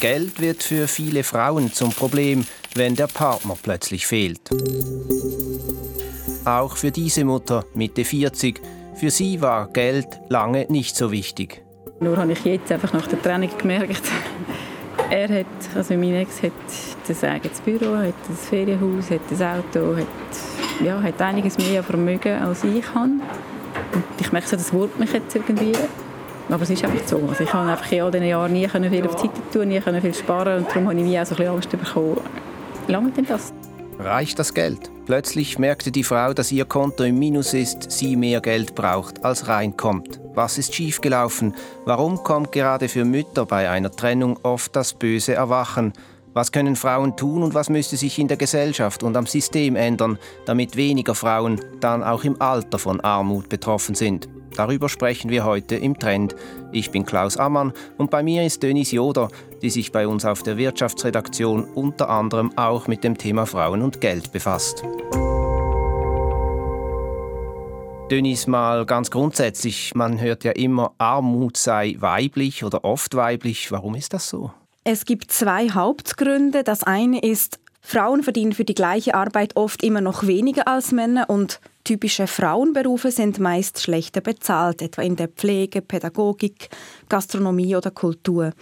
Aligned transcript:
Geld 0.00 0.40
wird 0.40 0.62
für 0.62 0.88
viele 0.88 1.24
Frauen 1.24 1.72
zum 1.72 1.90
Problem, 1.90 2.44
wenn 2.74 2.94
der 2.94 3.06
Partner 3.06 3.56
plötzlich 3.60 4.06
fehlt. 4.06 4.50
Auch 6.44 6.76
für 6.76 6.90
diese 6.90 7.24
Mutter 7.24 7.64
Mitte 7.74 8.04
40. 8.04 8.60
Für 8.96 9.10
sie 9.10 9.40
war 9.40 9.68
Geld 9.68 10.06
lange 10.28 10.66
nicht 10.68 10.96
so 10.96 11.10
wichtig. 11.10 11.62
Nur 12.00 12.16
habe 12.16 12.32
ich 12.32 12.44
jetzt 12.44 12.70
einfach 12.70 12.92
nach 12.92 13.06
der 13.06 13.20
Trennung 13.22 13.50
gemerkt, 13.56 14.02
er 15.10 15.28
hat, 15.28 15.46
also 15.74 15.94
mein 15.94 16.14
Ex 16.14 16.42
hat 16.42 16.52
ein 17.08 17.30
eigenes 17.30 17.60
Büro, 17.60 17.96
hat 17.96 18.14
ein 18.28 18.36
Ferienhaus, 18.36 19.10
hat 19.10 19.20
ein 19.30 19.58
Auto, 19.58 19.96
hat, 19.96 20.84
ja, 20.84 21.02
hat 21.02 21.20
einiges 21.20 21.58
mehr 21.58 21.82
Vermögen 21.82 22.40
als 22.42 22.64
ich 22.64 22.86
habe. 22.94 23.10
Und 23.92 24.04
ich 24.20 24.32
merke, 24.32 24.50
das 24.50 24.72
wurmt 24.72 24.98
mich 24.98 25.12
jetzt 25.12 25.34
irgendwie. 25.34 25.72
Aber 26.48 26.62
es 26.62 26.70
ist 26.70 26.84
einfach 26.84 27.06
so. 27.06 27.16
Also 27.28 27.44
ich 27.44 27.52
habe 27.52 27.70
einfach 27.70 27.90
in 27.90 28.02
all 28.02 28.10
diesen 28.10 28.26
Jahren 28.26 28.52
nie 28.52 28.68
viel 28.68 29.06
auf 29.06 29.16
die 29.16 29.22
Seite 29.22 29.40
tun, 29.52 29.68
nie 29.68 29.80
viel 29.80 30.14
sparen 30.14 30.58
und 30.58 30.68
darum 30.68 30.88
habe 30.88 30.98
ich 30.98 31.04
mir 31.04 31.22
auch 31.22 31.26
so 31.26 31.34
ein 31.34 31.38
bisschen 31.38 31.54
Angst 31.54 31.70
bekommen. 31.70 32.20
Lange 32.86 33.10
denn 33.12 33.26
das? 33.26 33.52
Reicht 33.98 34.38
das 34.38 34.52
Geld? 34.52 34.90
Plötzlich 35.06 35.58
merkte 35.58 35.92
die 35.92 36.02
Frau, 36.02 36.34
dass 36.34 36.50
ihr 36.50 36.64
Konto 36.64 37.04
im 37.04 37.18
Minus 37.18 37.54
ist, 37.54 37.90
sie 37.90 38.16
mehr 38.16 38.40
Geld 38.40 38.74
braucht, 38.74 39.24
als 39.24 39.48
reinkommt. 39.48 40.20
Was 40.34 40.58
ist 40.58 40.74
schiefgelaufen? 40.74 41.54
Warum 41.84 42.22
kommt 42.22 42.52
gerade 42.52 42.88
für 42.88 43.04
Mütter 43.04 43.46
bei 43.46 43.70
einer 43.70 43.90
Trennung 43.90 44.38
oft 44.42 44.74
das 44.74 44.94
böse 44.94 45.34
Erwachen? 45.34 45.92
Was 46.32 46.50
können 46.50 46.74
Frauen 46.74 47.16
tun 47.16 47.44
und 47.44 47.54
was 47.54 47.70
müsste 47.70 47.96
sich 47.96 48.18
in 48.18 48.26
der 48.26 48.36
Gesellschaft 48.36 49.04
und 49.04 49.16
am 49.16 49.26
System 49.26 49.76
ändern, 49.76 50.18
damit 50.46 50.74
weniger 50.74 51.14
Frauen 51.14 51.60
dann 51.78 52.02
auch 52.02 52.24
im 52.24 52.40
Alter 52.42 52.80
von 52.80 53.00
Armut 53.00 53.48
betroffen 53.48 53.94
sind? 53.94 54.28
Darüber 54.56 54.88
sprechen 54.88 55.30
wir 55.30 55.44
heute 55.44 55.74
im 55.76 55.98
Trend. 55.98 56.36
Ich 56.70 56.90
bin 56.90 57.04
Klaus 57.04 57.36
Ammann 57.36 57.72
und 57.98 58.10
bei 58.10 58.22
mir 58.22 58.44
ist 58.44 58.62
Denise 58.62 58.96
Joder, 58.96 59.28
die 59.62 59.70
sich 59.70 59.90
bei 59.90 60.06
uns 60.06 60.24
auf 60.24 60.42
der 60.42 60.56
Wirtschaftsredaktion 60.56 61.64
unter 61.64 62.08
anderem 62.08 62.56
auch 62.56 62.86
mit 62.86 63.02
dem 63.02 63.18
Thema 63.18 63.46
Frauen 63.46 63.82
und 63.82 64.00
Geld 64.00 64.32
befasst. 64.32 64.84
Denise, 68.10 68.48
mal 68.48 68.84
ganz 68.86 69.10
grundsätzlich, 69.10 69.94
man 69.94 70.20
hört 70.20 70.44
ja 70.44 70.52
immer, 70.52 70.92
Armut 70.98 71.56
sei 71.56 71.96
weiblich 71.98 72.62
oder 72.62 72.84
oft 72.84 73.14
weiblich. 73.16 73.72
Warum 73.72 73.94
ist 73.94 74.12
das 74.12 74.28
so? 74.28 74.52
Es 74.84 75.06
gibt 75.06 75.32
zwei 75.32 75.70
Hauptgründe. 75.70 76.62
Das 76.62 76.82
eine 76.82 77.20
ist, 77.20 77.58
Frauen 77.80 78.22
verdienen 78.22 78.52
für 78.52 78.64
die 78.64 78.74
gleiche 78.74 79.14
Arbeit 79.14 79.56
oft 79.56 79.82
immer 79.82 80.02
noch 80.02 80.26
weniger 80.26 80.68
als 80.68 80.92
Männer 80.92 81.30
und 81.30 81.60
typische 81.84 82.26
Frauenberufe 82.26 83.10
sind 83.10 83.38
meist 83.38 83.80
schlechter 83.82 84.20
bezahlt, 84.20 84.82
etwa 84.82 85.02
in 85.02 85.16
der 85.16 85.28
Pflege, 85.28 85.82
Pädagogik, 85.82 86.70
Gastronomie 87.08 87.76
oder 87.76 87.90
Kultur. 87.90 88.52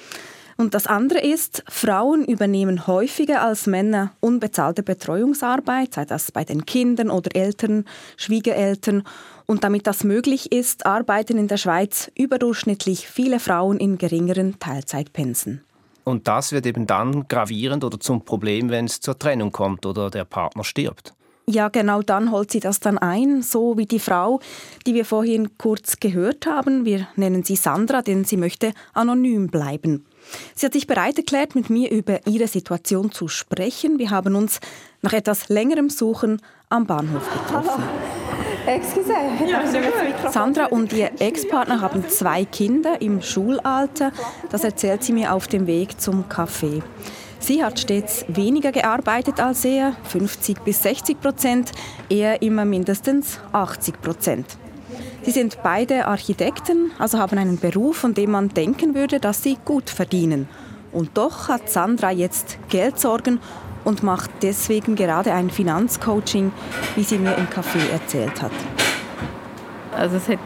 Und 0.56 0.74
das 0.74 0.86
andere 0.86 1.20
ist, 1.20 1.64
Frauen 1.68 2.24
übernehmen 2.24 2.86
häufiger 2.86 3.42
als 3.42 3.66
Männer 3.66 4.12
unbezahlte 4.20 4.82
Betreuungsarbeit, 4.82 5.94
sei 5.94 6.04
das 6.04 6.30
bei 6.30 6.44
den 6.44 6.66
Kindern 6.66 7.10
oder 7.10 7.34
Eltern, 7.34 7.84
Schwiegereltern. 8.16 9.02
Und 9.46 9.64
damit 9.64 9.86
das 9.86 10.04
möglich 10.04 10.52
ist, 10.52 10.86
arbeiten 10.86 11.38
in 11.38 11.48
der 11.48 11.56
Schweiz 11.56 12.10
überdurchschnittlich 12.16 13.08
viele 13.08 13.40
Frauen 13.40 13.78
in 13.78 13.98
geringeren 13.98 14.58
Teilzeitpensen. 14.58 15.64
Und 16.04 16.28
das 16.28 16.52
wird 16.52 16.66
eben 16.66 16.86
dann 16.86 17.28
gravierend 17.28 17.84
oder 17.84 17.98
zum 17.98 18.24
Problem, 18.24 18.70
wenn 18.70 18.86
es 18.86 19.00
zur 19.00 19.18
Trennung 19.18 19.52
kommt 19.52 19.86
oder 19.86 20.10
der 20.10 20.24
Partner 20.24 20.64
stirbt. 20.64 21.14
Ja, 21.46 21.68
genau 21.68 22.02
dann 22.02 22.30
holt 22.30 22.52
sie 22.52 22.60
das 22.60 22.78
dann 22.78 22.98
ein, 22.98 23.42
so 23.42 23.76
wie 23.76 23.86
die 23.86 23.98
Frau, 23.98 24.40
die 24.86 24.94
wir 24.94 25.04
vorhin 25.04 25.58
kurz 25.58 25.98
gehört 25.98 26.46
haben. 26.46 26.84
Wir 26.84 27.08
nennen 27.16 27.42
sie 27.42 27.56
Sandra, 27.56 28.00
denn 28.00 28.24
sie 28.24 28.36
möchte 28.36 28.72
anonym 28.94 29.48
bleiben. 29.48 30.04
Sie 30.54 30.66
hat 30.66 30.72
sich 30.72 30.86
bereit 30.86 31.18
erklärt, 31.18 31.56
mit 31.56 31.68
mir 31.68 31.90
über 31.90 32.26
ihre 32.26 32.46
Situation 32.46 33.10
zu 33.10 33.26
sprechen. 33.26 33.98
Wir 33.98 34.10
haben 34.10 34.36
uns 34.36 34.60
nach 35.02 35.12
etwas 35.12 35.48
längerem 35.48 35.90
Suchen 35.90 36.40
am 36.68 36.86
Bahnhof 36.86 37.28
getroffen. 37.30 37.82
Excuse. 38.66 39.12
Sandra 40.30 40.66
und 40.66 40.92
ihr 40.92 41.10
Ex-Partner 41.18 41.80
haben 41.80 42.08
zwei 42.08 42.44
Kinder 42.44 43.02
im 43.02 43.20
Schulalter. 43.20 44.12
Das 44.50 44.62
erzählt 44.62 45.02
sie 45.02 45.12
mir 45.12 45.32
auf 45.32 45.48
dem 45.48 45.66
Weg 45.66 46.00
zum 46.00 46.26
Café. 46.28 46.82
Sie 47.42 47.64
hat 47.64 47.80
stets 47.80 48.24
weniger 48.28 48.70
gearbeitet 48.70 49.40
als 49.40 49.64
er, 49.64 49.96
50 50.04 50.60
bis 50.60 50.80
60 50.84 51.20
Prozent, 51.20 51.72
er 52.08 52.40
immer 52.40 52.64
mindestens 52.64 53.40
80 53.50 54.00
Prozent. 54.00 54.46
Sie 55.22 55.32
sind 55.32 55.58
beide 55.60 56.06
Architekten, 56.06 56.92
also 57.00 57.18
haben 57.18 57.38
einen 57.38 57.58
Beruf, 57.58 57.96
von 57.96 58.14
dem 58.14 58.30
man 58.30 58.50
denken 58.50 58.94
würde, 58.94 59.18
dass 59.18 59.42
sie 59.42 59.58
gut 59.64 59.90
verdienen. 59.90 60.48
Und 60.92 61.10
doch 61.14 61.48
hat 61.48 61.68
Sandra 61.68 62.12
jetzt 62.12 62.58
Geldsorgen 62.68 63.40
und 63.82 64.04
macht 64.04 64.30
deswegen 64.42 64.94
gerade 64.94 65.32
ein 65.32 65.50
Finanzcoaching, 65.50 66.52
wie 66.94 67.02
sie 67.02 67.18
mir 67.18 67.34
im 67.34 67.48
Café 67.48 67.90
erzählt 67.92 68.40
hat. 68.40 68.52
Also 69.96 70.18
es 70.18 70.28
hat 70.28 70.38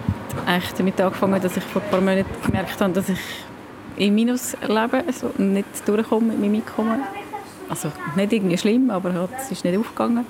eigentlich 0.47 0.73
damit 0.73 0.99
angefangen, 0.99 1.43
dass 1.43 1.59
ich 1.59 1.65
vor 1.65 1.83
ein 1.83 1.91
paar 1.91 2.01
Monaten 2.01 2.25
gemerkt 2.47 2.81
habe, 2.81 2.95
dass 2.95 3.11
ich 3.11 3.19
im 3.97 4.15
Minus 4.15 4.57
lebe 4.63 5.05
also 5.07 5.31
nicht 5.39 5.87
durchkomme 5.87 6.29
mit 6.29 6.41
meinem 6.41 6.57
Einkommen. 6.57 7.03
Also 7.69 7.91
nicht 8.15 8.33
irgendwie 8.33 8.59
schlimm, 8.59 8.91
aber 8.91 9.29
es 9.39 9.51
ist 9.51 9.65
nicht 9.65 9.79
aufgegangen. 9.79 10.27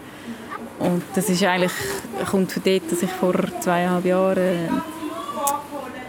Und 0.78 1.02
das 1.14 1.28
ist 1.28 1.42
eigentlich, 1.42 1.72
kommt 2.30 2.52
von 2.52 2.62
dort, 2.64 2.90
dass 2.90 3.02
ich 3.02 3.10
vor 3.10 3.34
zweieinhalb 3.60 4.04
Jahren 4.04 4.82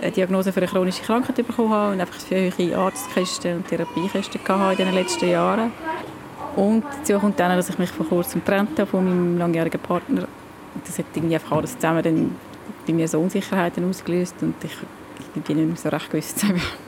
eine 0.01 0.12
Diagnose 0.12 0.51
für 0.51 0.59
eine 0.59 0.68
chronische 0.68 1.03
Krankheit 1.03 1.35
bekommen 1.35 1.72
habe 1.72 1.94
und 1.94 2.01
einfach 2.01 2.19
für 2.19 2.51
hohe 2.51 2.78
Arztkosten 2.78 3.57
und 3.57 3.68
Therapiekosten 3.68 4.41
hatte 4.47 4.81
in 4.81 4.89
den 4.89 4.95
letzten 4.95 5.29
Jahren. 5.29 5.72
Und 6.56 6.84
dazu 7.00 7.19
kommt 7.19 7.39
dann, 7.39 7.56
dass 7.56 7.69
ich 7.69 7.78
mich 7.78 7.89
vor 7.91 8.07
kurzem 8.07 8.41
getrennt 8.41 8.78
habe 8.79 8.89
von 8.89 9.06
meinem 9.06 9.38
langjährigen 9.38 9.79
Partner. 9.79 10.28
Das 10.85 10.97
hat 10.97 11.06
irgendwie 11.13 11.35
einfach 11.35 11.53
alles 11.57 11.75
zusammen 11.75 12.03
dann 12.03 12.35
bei 12.85 12.94
mir 12.94 13.07
so 13.07 13.19
Unsicherheiten 13.19 13.88
ausgelöst 13.89 14.35
und 14.41 14.56
ich 14.63 14.72
irgendwie 15.35 15.53
nicht 15.53 15.68
mehr 15.68 15.78
so 15.78 15.89
recht 15.89 16.09
gewusst, 16.09 16.45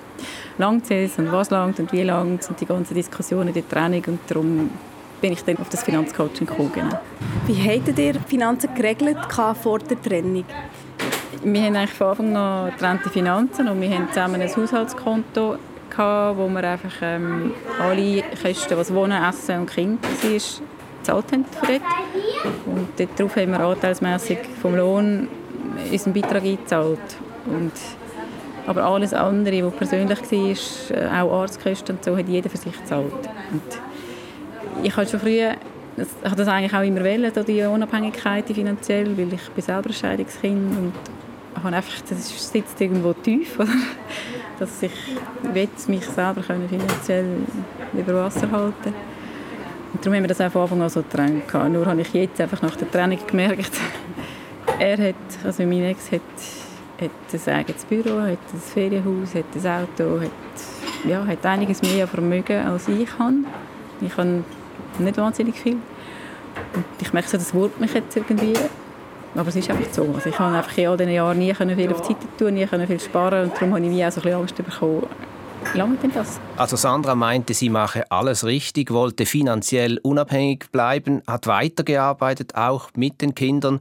langt 0.60 0.92
es 0.92 1.18
und 1.18 1.32
was 1.32 1.50
langt 1.50 1.80
und 1.80 1.92
wie 1.92 2.04
langt 2.04 2.48
und 2.50 2.62
die 2.62 2.66
ganzen 2.66 2.94
Diskussionen, 2.94 3.54
die 3.54 3.64
Trennung 3.64 4.04
und 4.08 4.20
darum 4.28 4.70
bin 5.22 5.34
ich 5.34 5.44
dann 5.44 5.58
auf 5.58 5.70
das 5.70 5.84
Finanzcoaching 5.84 6.48
gekommen. 6.48 6.72
Genau. 6.74 7.00
Wie 7.48 7.54
hättet 7.54 7.98
ihr 8.00 8.16
Finanzen 8.22 8.74
geregelt 8.76 9.18
vor 9.62 9.80
der 9.80 10.02
Trennung? 10.02 10.46
Wir 11.44 11.62
haben 11.64 11.76
eigentlich 11.76 11.94
von 11.94 12.08
Anfang 12.08 12.36
an 12.36 12.72
getrennte 12.72 13.10
Finanzen 13.10 13.68
und 13.70 13.82
wir 13.82 13.90
haben 13.90 14.08
zusammen 14.10 14.42
ein 14.42 14.56
Haushaltskonto 14.56 15.56
gehabt, 15.90 16.38
wo 16.38 16.50
wir 16.50 16.64
einfach 16.64 16.94
ähm, 17.02 17.54
alle 17.80 18.24
Kosten, 18.42 18.78
was 18.78 18.94
Wohnen, 18.94 19.24
Essen 19.24 19.62
und 19.62 19.70
Kind 19.70 20.04
war, 20.04 20.32
gezahlt 20.32 21.32
haben 21.32 21.46
für 21.46 21.68
dort. 21.68 21.82
Und 22.66 23.20
darauf 23.20 23.36
haben 23.36 23.52
wir 23.52 23.60
anteilsmässig 23.62 24.40
vom 24.62 24.76
Lohn 24.76 25.28
unseren 25.92 26.14
Beitrag 26.14 26.44
eingezahlt. 26.44 27.00
Und 27.46 27.72
aber 28.70 28.84
alles 28.84 29.16
andere, 29.16 29.66
was 29.66 29.74
persönlich 29.74 30.20
war, 30.20 30.98
äh, 30.98 31.22
auch 31.22 31.42
Arztkosten 31.42 31.96
und 31.96 32.06
so, 32.06 32.16
hat 32.16 32.28
jeder 32.30 32.52
für 32.52 32.58
sich 32.58 32.72
gezahlt. 32.72 33.12
Und 33.52 33.62
ich 34.84 34.96
habe 34.96 35.08
schon 35.08 35.20
früh 35.20 35.42
das, 35.98 36.08
ich 36.22 36.26
habe 36.26 36.36
das 36.36 36.48
eigentlich 36.48 36.74
auch 36.76 36.84
immer 36.84 37.04
wählen, 37.04 37.32
die 37.48 37.64
Unabhängigkeit 37.64 38.46
finanziell, 38.46 39.18
weil 39.18 39.34
ich 39.34 39.50
bin 39.50 39.64
selber 39.64 39.90
ein 39.90 39.94
Scheidungskind 39.94 40.78
und 40.78 40.94
habe 41.64 41.76
einfach, 41.76 41.94
das 42.08 42.52
sitzt 42.52 42.80
irgendwo 42.80 43.14
tief, 43.14 43.56
oder? 43.60 43.70
dass 44.60 44.84
ich 44.84 44.92
mich 45.88 46.06
selber 46.06 46.44
finanziell 46.44 47.26
über 47.94 48.14
Wasser 48.14 48.52
halten 48.52 48.94
und 49.94 50.06
darum 50.06 50.16
haben 50.16 50.24
wir 50.24 50.28
das 50.28 50.42
auch 50.42 50.52
von 50.52 50.62
Anfang 50.62 50.82
an 50.84 50.90
so 50.90 51.02
getrennt. 51.02 51.74
Nur 51.74 51.88
habe 51.88 52.02
ich 52.02 52.14
jetzt 52.14 52.40
einfach 52.40 52.62
nach 52.62 52.76
der 52.76 52.92
Trennung 52.92 53.18
gemerkt, 53.26 53.72
er 54.80 54.98
hat, 55.10 55.16
also 55.44 55.64
mein 55.64 55.86
Ex 55.86 56.12
hat 56.12 56.22
hat 57.02 57.12
ein 57.48 57.54
eigenes 57.54 57.86
Büro, 57.86 58.20
hat 58.22 58.38
ein 58.54 58.60
Ferienhaus, 58.60 59.36
hat 59.36 59.46
ein 59.56 59.84
Auto, 59.84 60.22
hat, 60.22 60.30
ja, 61.08 61.26
hat 61.26 61.46
einiges 61.46 61.82
mehr 61.82 62.08
Vermögen 62.08 62.66
als 62.66 62.88
ich 62.88 63.08
habe. 63.18 63.36
Ich 64.02 64.16
habe 64.18 64.44
nicht 65.00 65.18
wahnsinnig 65.18 65.60
viel. 65.60 65.78
Und 66.74 66.86
ich 67.02 67.14
merke, 67.14 67.30
das 67.32 67.54
wurmt 67.54 67.80
mich 67.80 67.94
jetzt 67.94 68.16
irgendwie. 68.16 68.54
Aber 69.36 69.50
es 69.50 69.56
ist 69.56 69.70
einfach 69.70 69.94
so. 69.94 70.04
Also 70.14 70.30
ich 70.30 70.40
habe 70.40 70.58
einfach 70.58 70.78
in 70.78 70.88
all 70.88 70.98
diesen 70.98 71.14
Jahren 71.14 71.38
nie 71.38 71.54
viel 71.54 71.94
auf 71.94 72.02
die 72.02 72.14
Seite 72.14 72.28
tun, 72.38 72.54
nie 72.56 72.68
viel 72.68 73.00
sparen 73.00 73.44
und 73.44 73.54
darum 73.54 73.76
habe 73.76 73.86
ich 73.86 73.92
mir 73.92 74.08
auch 74.08 74.12
so 74.12 74.22
ein 74.22 74.24
bisschen 74.24 74.40
Angst 74.40 74.56
bekommen. 74.56 75.08
Lange 75.74 75.98
denn 75.98 76.12
das? 76.14 76.40
Also 76.58 76.78
Sandra 76.78 77.16
meinte, 77.16 77.54
sie 77.54 77.70
mache 77.70 78.10
alles 78.10 78.46
richtig, 78.46 78.92
wollte 78.92 79.26
finanziell 79.26 80.00
unabhängig 80.00 80.72
bleiben, 80.72 81.22
hat 81.28 81.48
weitergearbeitet, 81.48 82.56
auch 82.56 82.90
mit 82.96 83.22
den 83.22 83.36
Kindern 83.36 83.80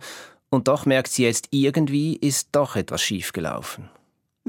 und 0.51 0.69
doch 0.69 0.87
merkt 0.87 1.09
sie 1.09 1.25
jetzt, 1.25 1.49
irgendwie 1.51 2.17
ist 2.17 2.49
doch 2.53 2.77
etwas 2.77 3.03
schiefgelaufen. 3.03 3.89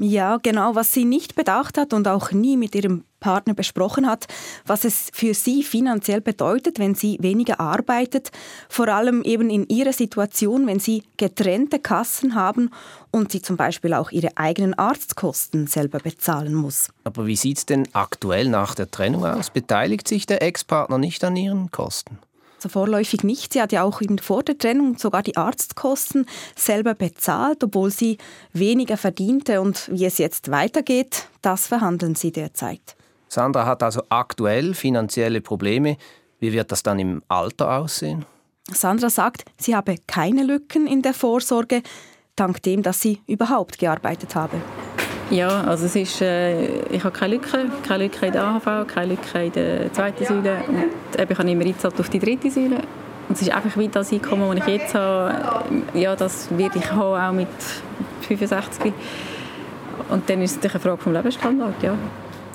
Ja, 0.02 0.38
genau. 0.42 0.74
Was 0.74 0.92
sie 0.92 1.04
nicht 1.04 1.34
bedacht 1.34 1.76
hat 1.76 1.92
und 1.92 2.08
auch 2.08 2.32
nie 2.32 2.56
mit 2.56 2.74
ihrem 2.74 3.04
Partner 3.20 3.52
besprochen 3.52 4.06
hat, 4.06 4.28
was 4.64 4.84
es 4.84 5.10
für 5.12 5.34
sie 5.34 5.62
finanziell 5.62 6.22
bedeutet, 6.22 6.78
wenn 6.78 6.94
sie 6.94 7.18
weniger 7.20 7.60
arbeitet, 7.60 8.30
vor 8.70 8.88
allem 8.88 9.22
eben 9.22 9.50
in 9.50 9.68
ihrer 9.68 9.92
Situation, 9.92 10.66
wenn 10.66 10.80
sie 10.80 11.02
getrennte 11.18 11.78
Kassen 11.78 12.34
haben 12.34 12.70
und 13.10 13.30
sie 13.30 13.42
zum 13.42 13.58
Beispiel 13.58 13.92
auch 13.92 14.10
ihre 14.10 14.38
eigenen 14.38 14.72
Arztkosten 14.72 15.66
selber 15.66 15.98
bezahlen 15.98 16.54
muss. 16.54 16.88
Aber 17.04 17.26
wie 17.26 17.36
sieht 17.36 17.58
es 17.58 17.66
denn 17.66 17.86
aktuell 17.92 18.48
nach 18.48 18.74
der 18.74 18.90
Trennung 18.90 19.26
aus? 19.26 19.50
Beteiligt 19.50 20.08
sich 20.08 20.24
der 20.24 20.40
Ex-Partner 20.40 20.96
nicht 20.96 21.22
an 21.24 21.36
ihren 21.36 21.70
Kosten? 21.70 22.18
Also 22.60 22.68
vorläufig 22.68 23.24
nicht. 23.24 23.54
Sie 23.54 23.62
hat 23.62 23.72
ja 23.72 23.82
auch 23.82 24.02
eben 24.02 24.18
vor 24.18 24.42
der 24.42 24.58
Trennung 24.58 24.98
sogar 24.98 25.22
die 25.22 25.38
Arztkosten 25.38 26.26
selber 26.54 26.92
bezahlt, 26.92 27.64
obwohl 27.64 27.90
sie 27.90 28.18
weniger 28.52 28.98
verdiente. 28.98 29.62
Und 29.62 29.88
wie 29.90 30.04
es 30.04 30.18
jetzt 30.18 30.50
weitergeht, 30.50 31.26
das 31.40 31.68
verhandeln 31.68 32.16
sie 32.16 32.32
derzeit. 32.32 32.96
Sandra 33.28 33.64
hat 33.64 33.82
also 33.82 34.02
aktuell 34.10 34.74
finanzielle 34.74 35.40
Probleme. 35.40 35.96
Wie 36.38 36.52
wird 36.52 36.70
das 36.70 36.82
dann 36.82 36.98
im 36.98 37.22
Alter 37.28 37.78
aussehen? 37.78 38.26
Sandra 38.70 39.08
sagt, 39.08 39.46
sie 39.56 39.74
habe 39.74 39.94
keine 40.06 40.42
Lücken 40.42 40.86
in 40.86 41.00
der 41.00 41.14
Vorsorge, 41.14 41.82
dank 42.36 42.62
dem, 42.62 42.82
dass 42.82 43.00
sie 43.00 43.22
überhaupt 43.26 43.78
gearbeitet 43.78 44.34
habe. 44.34 44.60
Ja, 45.30 45.62
also 45.62 45.86
es 45.86 45.94
ist, 45.94 46.20
äh, 46.20 46.80
ich 46.86 47.04
habe 47.04 47.16
keine 47.16 47.34
Lücke, 47.34 47.70
keine 47.86 48.04
Lücke 48.04 48.26
in 48.26 48.32
der 48.32 48.44
AHV, 48.44 48.86
keine 48.88 49.14
Lücke 49.14 49.44
in 49.44 49.52
der 49.52 49.92
zweiten 49.92 50.24
Säule 50.24 50.56
und 50.66 51.20
eben, 51.20 51.32
ich 51.32 51.38
habe 51.38 51.50
immer 51.50 51.64
eingezahlt 51.64 52.00
auf 52.00 52.08
die 52.08 52.18
dritte 52.18 52.50
Säule. 52.50 52.78
Und 53.28 53.36
es 53.36 53.42
ist 53.42 53.52
einfach 53.52 53.76
wie 53.78 53.86
das 53.86 54.12
Einkommen, 54.12 54.56
das 54.56 54.66
ich 54.66 54.74
jetzt 54.74 54.94
habe, 54.94 55.62
ja, 55.94 56.16
das 56.16 56.48
werde 56.58 56.78
ich 56.80 56.90
haben, 56.90 57.20
auch 57.20 57.32
mit 57.32 57.48
65. 58.22 58.92
Und 60.08 60.28
dann 60.28 60.42
ist 60.42 60.64
es 60.64 60.70
eine 60.70 60.80
Frage 60.80 60.98
vom 60.98 61.12
Lebensstandard, 61.12 61.80
ja. 61.80 61.94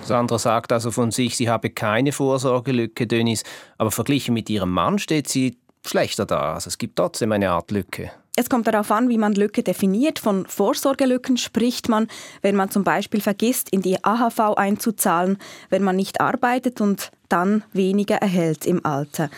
Sandra 0.02 0.38
sagt 0.38 0.74
also 0.74 0.92
von 0.92 1.12
sich, 1.12 1.38
sie 1.38 1.50
habe 1.50 1.70
keine 1.70 2.12
Vorsorgelücke, 2.12 3.08
Dönis, 3.08 3.44
aber 3.78 3.90
verglichen 3.90 4.34
mit 4.34 4.50
ihrem 4.50 4.72
Mann 4.72 5.00
steht 5.00 5.30
sie 5.30 5.58
schlechter 5.86 6.26
da. 6.26 6.56
Also 6.56 6.68
es 6.68 6.78
gibt 6.78 6.98
trotzdem 6.98 7.32
eine 7.32 7.52
Art 7.52 7.72
Lücke. 7.72 8.12
Es 8.38 8.50
kommt 8.50 8.68
darauf 8.68 8.92
an, 8.92 9.08
wie 9.08 9.18
man 9.18 9.34
Lücke 9.34 9.64
definiert. 9.64 10.20
Von 10.20 10.46
Vorsorgelücken 10.46 11.38
spricht 11.38 11.88
man, 11.88 12.08
wenn 12.42 12.56
man 12.56 12.70
zum 12.70 12.84
Beispiel 12.84 13.22
vergisst, 13.22 13.70
in 13.70 13.82
die 13.82 14.04
AHV 14.04 14.58
einzuzahlen, 14.58 15.38
wenn 15.70 15.84
man 15.84 15.96
nicht 15.96 16.20
arbeitet 16.20 16.82
und 16.82 17.12
dann 17.30 17.64
weniger 17.72 18.18
erhält 18.18 18.66
im 18.66 18.86
Alter. 18.86 19.30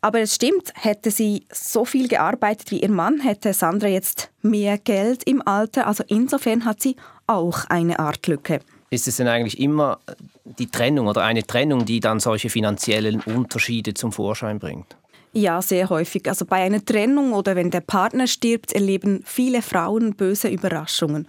Aber 0.00 0.20
es 0.20 0.34
stimmt, 0.34 0.72
hätte 0.74 1.10
sie 1.10 1.44
so 1.52 1.84
viel 1.84 2.08
gearbeitet 2.08 2.70
wie 2.70 2.80
ihr 2.80 2.90
Mann, 2.90 3.20
hätte 3.20 3.52
Sandra 3.52 3.88
jetzt 3.88 4.30
mehr 4.40 4.78
Geld 4.78 5.24
im 5.24 5.46
Alter. 5.46 5.86
Also 5.86 6.02
insofern 6.06 6.64
hat 6.64 6.80
sie 6.80 6.96
auch 7.26 7.64
eine 7.68 7.98
Art 7.98 8.26
Lücke. 8.26 8.60
Ist 8.88 9.08
es 9.08 9.16
denn 9.16 9.28
eigentlich 9.28 9.58
immer 9.60 9.98
die 10.44 10.68
Trennung 10.68 11.08
oder 11.08 11.24
eine 11.24 11.46
Trennung, 11.46 11.84
die 11.84 12.00
dann 12.00 12.20
solche 12.20 12.48
finanziellen 12.48 13.20
Unterschiede 13.20 13.94
zum 13.94 14.12
Vorschein 14.12 14.58
bringt? 14.58 14.96
Ja, 15.36 15.60
sehr 15.60 15.90
häufig. 15.90 16.30
Also 16.30 16.46
bei 16.46 16.62
einer 16.62 16.82
Trennung 16.82 17.34
oder 17.34 17.56
wenn 17.56 17.70
der 17.70 17.82
Partner 17.82 18.26
stirbt, 18.26 18.72
erleben 18.72 19.20
viele 19.26 19.60
Frauen 19.60 20.14
böse 20.14 20.48
Überraschungen. 20.48 21.28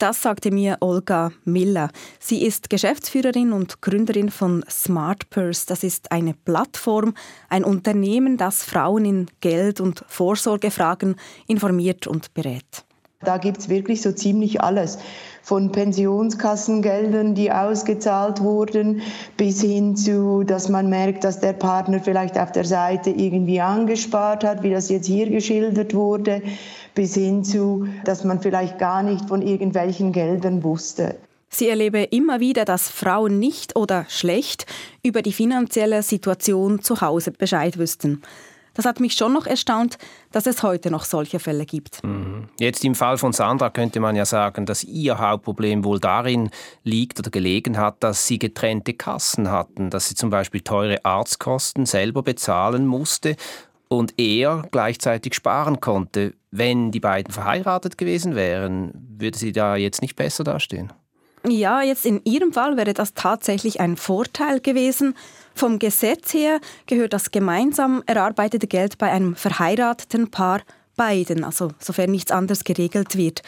Das 0.00 0.22
sagte 0.22 0.50
mir 0.50 0.78
Olga 0.80 1.30
Miller. 1.44 1.90
Sie 2.18 2.44
ist 2.44 2.68
Geschäftsführerin 2.68 3.52
und 3.52 3.80
Gründerin 3.80 4.32
von 4.32 4.64
Smart 4.68 5.30
Purse. 5.30 5.66
Das 5.68 5.84
ist 5.84 6.10
eine 6.10 6.34
Plattform, 6.34 7.14
ein 7.48 7.62
Unternehmen, 7.62 8.38
das 8.38 8.64
Frauen 8.64 9.04
in 9.04 9.26
Geld- 9.40 9.80
und 9.80 10.04
Vorsorgefragen 10.08 11.14
informiert 11.46 12.08
und 12.08 12.34
berät. 12.34 12.84
Da 13.24 13.38
gibt 13.38 13.58
es 13.58 13.68
wirklich 13.68 14.02
so 14.02 14.12
ziemlich 14.12 14.60
alles. 14.60 14.98
Von 15.42 15.72
Pensionskassengeldern, 15.72 17.34
die 17.34 17.50
ausgezahlt 17.52 18.40
wurden, 18.40 19.02
bis 19.36 19.60
hin 19.60 19.96
zu, 19.96 20.42
dass 20.44 20.68
man 20.68 20.88
merkt, 20.88 21.24
dass 21.24 21.40
der 21.40 21.52
Partner 21.52 22.00
vielleicht 22.00 22.38
auf 22.38 22.52
der 22.52 22.64
Seite 22.64 23.10
irgendwie 23.10 23.60
angespart 23.60 24.44
hat, 24.44 24.62
wie 24.62 24.70
das 24.70 24.88
jetzt 24.88 25.06
hier 25.06 25.28
geschildert 25.28 25.94
wurde, 25.94 26.42
bis 26.94 27.14
hin 27.14 27.44
zu, 27.44 27.86
dass 28.04 28.24
man 28.24 28.40
vielleicht 28.40 28.78
gar 28.78 29.02
nicht 29.02 29.28
von 29.28 29.42
irgendwelchen 29.42 30.12
Geldern 30.12 30.62
wusste. 30.62 31.16
Sie 31.54 31.68
erlebe 31.68 32.02
immer 32.02 32.40
wieder, 32.40 32.64
dass 32.64 32.88
Frauen 32.88 33.38
nicht 33.38 33.76
oder 33.76 34.06
schlecht 34.08 34.66
über 35.04 35.22
die 35.22 35.32
finanzielle 35.32 36.02
Situation 36.02 36.82
zu 36.82 37.00
Hause 37.00 37.30
Bescheid 37.30 37.78
wüssten. 37.78 38.22
Das 38.74 38.84
hat 38.84 39.00
mich 39.00 39.14
schon 39.14 39.32
noch 39.32 39.46
erstaunt, 39.46 39.98
dass 40.32 40.46
es 40.46 40.62
heute 40.62 40.90
noch 40.90 41.04
solche 41.04 41.38
Fälle 41.38 41.64
gibt. 41.64 42.02
Mhm. 42.02 42.48
Jetzt 42.58 42.84
im 42.84 42.94
Fall 42.94 43.18
von 43.18 43.32
Sandra 43.32 43.70
könnte 43.70 44.00
man 44.00 44.16
ja 44.16 44.24
sagen, 44.24 44.66
dass 44.66 44.84
ihr 44.84 45.18
Hauptproblem 45.18 45.84
wohl 45.84 46.00
darin 46.00 46.50
liegt 46.82 47.18
oder 47.18 47.30
gelegen 47.30 47.78
hat, 47.78 48.02
dass 48.02 48.26
sie 48.26 48.38
getrennte 48.38 48.94
Kassen 48.94 49.50
hatten, 49.50 49.90
dass 49.90 50.08
sie 50.08 50.14
zum 50.14 50.30
Beispiel 50.30 50.60
teure 50.60 51.04
Arztkosten 51.04 51.86
selber 51.86 52.22
bezahlen 52.22 52.86
musste 52.86 53.36
und 53.88 54.14
er 54.18 54.64
gleichzeitig 54.70 55.34
sparen 55.34 55.80
konnte. 55.80 56.34
Wenn 56.50 56.90
die 56.90 57.00
beiden 57.00 57.32
verheiratet 57.32 57.98
gewesen 57.98 58.34
wären, 58.34 58.92
würde 59.18 59.38
sie 59.38 59.52
da 59.52 59.76
jetzt 59.76 60.02
nicht 60.02 60.16
besser 60.16 60.44
dastehen? 60.44 60.92
Ja, 61.46 61.82
jetzt 61.82 62.06
in 62.06 62.22
Ihrem 62.24 62.54
Fall 62.54 62.78
wäre 62.78 62.94
das 62.94 63.12
tatsächlich 63.12 63.78
ein 63.78 63.98
Vorteil 63.98 64.60
gewesen. 64.60 65.14
Vom 65.54 65.78
Gesetz 65.78 66.32
her 66.32 66.58
gehört 66.86 67.12
das 67.12 67.32
gemeinsam 67.32 68.02
erarbeitete 68.06 68.66
Geld 68.66 68.96
bei 68.96 69.10
einem 69.10 69.36
verheirateten 69.36 70.30
Paar 70.30 70.62
beiden, 70.96 71.44
also 71.44 71.72
sofern 71.78 72.12
nichts 72.12 72.32
anderes 72.32 72.64
geregelt 72.64 73.16
wird. 73.16 73.42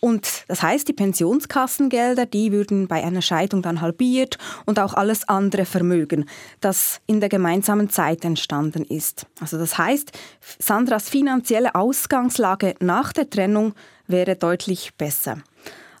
Und 0.00 0.44
das 0.48 0.62
heißt, 0.62 0.88
die 0.88 0.92
Pensionskassengelder, 0.92 2.26
die 2.26 2.50
würden 2.50 2.88
bei 2.88 3.02
einer 3.02 3.22
Scheidung 3.22 3.62
dann 3.62 3.80
halbiert 3.80 4.38
und 4.64 4.80
auch 4.80 4.94
alles 4.94 5.28
andere 5.28 5.66
Vermögen, 5.66 6.28
das 6.60 7.00
in 7.06 7.20
der 7.20 7.28
gemeinsamen 7.28 7.90
Zeit 7.90 8.24
entstanden 8.24 8.84
ist. 8.84 9.26
Also 9.40 9.56
das 9.56 9.78
heißt, 9.78 10.10
Sandras 10.58 11.08
finanzielle 11.08 11.76
Ausgangslage 11.76 12.74
nach 12.80 13.12
der 13.12 13.30
Trennung 13.30 13.74
wäre 14.06 14.36
deutlich 14.36 14.94
besser. 14.98 15.38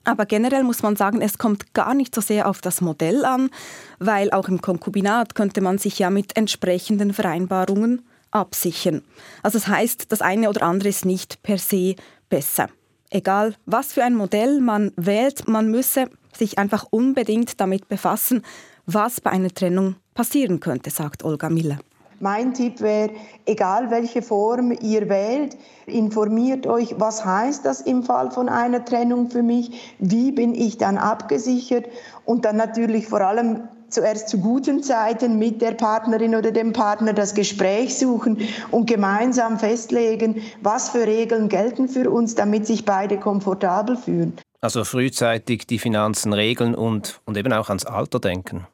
Aber 0.06 0.24
generell 0.24 0.62
muss 0.62 0.82
man 0.84 0.94
sagen, 0.94 1.20
es 1.20 1.36
kommt 1.36 1.74
gar 1.74 1.92
nicht 1.92 2.14
so 2.14 2.20
sehr 2.20 2.48
auf 2.48 2.60
das 2.60 2.80
Modell 2.80 3.24
an, 3.24 3.50
weil 3.98 4.30
auch 4.30 4.48
im 4.48 4.62
Konkubinat 4.62 5.34
könnte 5.34 5.60
man 5.60 5.78
sich 5.78 5.98
ja 5.98 6.10
mit 6.10 6.36
entsprechenden 6.36 7.12
Vereinbarungen 7.12 8.06
absichern. 8.30 9.02
Also 9.42 9.58
das 9.58 9.66
heißt, 9.66 10.12
das 10.12 10.22
eine 10.22 10.48
oder 10.48 10.62
andere 10.62 10.90
ist 10.90 11.04
nicht 11.04 11.42
per 11.42 11.58
se 11.58 11.96
besser. 12.28 12.68
Egal, 13.10 13.56
was 13.66 13.94
für 13.94 14.04
ein 14.04 14.14
Modell 14.14 14.60
man 14.60 14.92
wählt, 14.96 15.48
man 15.48 15.72
müsse 15.72 16.08
sich 16.32 16.56
einfach 16.56 16.86
unbedingt 16.90 17.60
damit 17.60 17.88
befassen, 17.88 18.42
was 18.86 19.20
bei 19.20 19.30
einer 19.30 19.52
Trennung 19.52 19.96
passieren 20.14 20.60
könnte, 20.60 20.90
sagt 20.90 21.24
Olga 21.24 21.50
Miller. 21.50 21.78
Mein 22.20 22.54
Tipp 22.54 22.80
wäre, 22.80 23.10
egal 23.44 23.90
welche 23.90 24.22
Form 24.22 24.72
ihr 24.72 25.08
wählt, 25.08 25.56
informiert 25.86 26.66
euch, 26.66 26.94
was 26.98 27.24
heißt 27.24 27.64
das 27.64 27.82
im 27.82 28.02
Fall 28.02 28.30
von 28.30 28.48
einer 28.48 28.84
Trennung 28.84 29.30
für 29.30 29.42
mich, 29.42 29.96
wie 29.98 30.32
bin 30.32 30.54
ich 30.54 30.78
dann 30.78 30.96
abgesichert 30.96 31.86
und 32.24 32.44
dann 32.44 32.56
natürlich 32.56 33.06
vor 33.06 33.20
allem 33.20 33.68
zuerst 33.88 34.28
zu 34.28 34.38
guten 34.38 34.82
Zeiten 34.82 35.38
mit 35.38 35.62
der 35.62 35.72
Partnerin 35.72 36.34
oder 36.34 36.50
dem 36.50 36.72
Partner 36.72 37.12
das 37.12 37.34
Gespräch 37.34 37.96
suchen 37.96 38.38
und 38.70 38.86
gemeinsam 38.86 39.58
festlegen, 39.58 40.42
was 40.62 40.88
für 40.90 41.06
Regeln 41.06 41.48
gelten 41.48 41.88
für 41.88 42.10
uns, 42.10 42.34
damit 42.34 42.66
sich 42.66 42.84
beide 42.84 43.18
komfortabel 43.18 43.96
fühlen. 43.96 44.36
Also 44.60 44.84
frühzeitig 44.84 45.66
die 45.66 45.78
Finanzen 45.78 46.32
regeln 46.32 46.74
und, 46.74 47.20
und 47.24 47.36
eben 47.36 47.52
auch 47.52 47.68
ans 47.68 47.84
Alter 47.84 48.18
denken. 48.18 48.66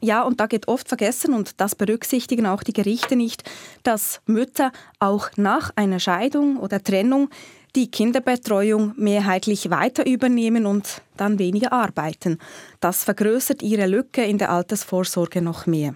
Ja, 0.00 0.22
und 0.22 0.40
da 0.40 0.46
geht 0.46 0.68
oft 0.68 0.88
vergessen, 0.88 1.34
und 1.34 1.60
das 1.60 1.74
berücksichtigen 1.74 2.46
auch 2.46 2.62
die 2.62 2.72
Gerichte 2.72 3.16
nicht, 3.16 3.42
dass 3.82 4.20
Mütter 4.26 4.72
auch 4.98 5.30
nach 5.36 5.70
einer 5.76 6.00
Scheidung 6.00 6.58
oder 6.58 6.82
Trennung 6.82 7.30
die 7.74 7.90
Kinderbetreuung 7.90 8.92
mehrheitlich 8.96 9.70
weiter 9.70 10.06
übernehmen 10.06 10.66
und 10.66 11.02
dann 11.16 11.38
weniger 11.38 11.72
arbeiten. 11.72 12.38
Das 12.80 13.04
vergrößert 13.04 13.62
ihre 13.62 13.86
Lücke 13.86 14.22
in 14.24 14.38
der 14.38 14.50
Altersvorsorge 14.50 15.42
noch 15.42 15.66
mehr. 15.66 15.94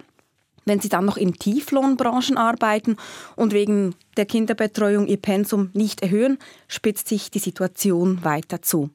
Wenn 0.69 0.79
sie 0.79 0.89
dann 0.89 1.05
noch 1.05 1.17
in 1.17 1.33
Tieflohnbranchen 1.33 2.37
arbeiten 2.37 2.95
und 3.35 3.53
wegen 3.53 3.95
der 4.17 4.27
Kinderbetreuung 4.27 5.07
ihr 5.07 5.17
Pensum 5.17 5.71
nicht 5.73 6.03
erhöhen, 6.03 6.37
spitzt 6.67 7.07
sich 7.07 7.31
die 7.31 7.39
Situation 7.39 8.23
weiter 8.23 8.61
zu. 8.61 8.91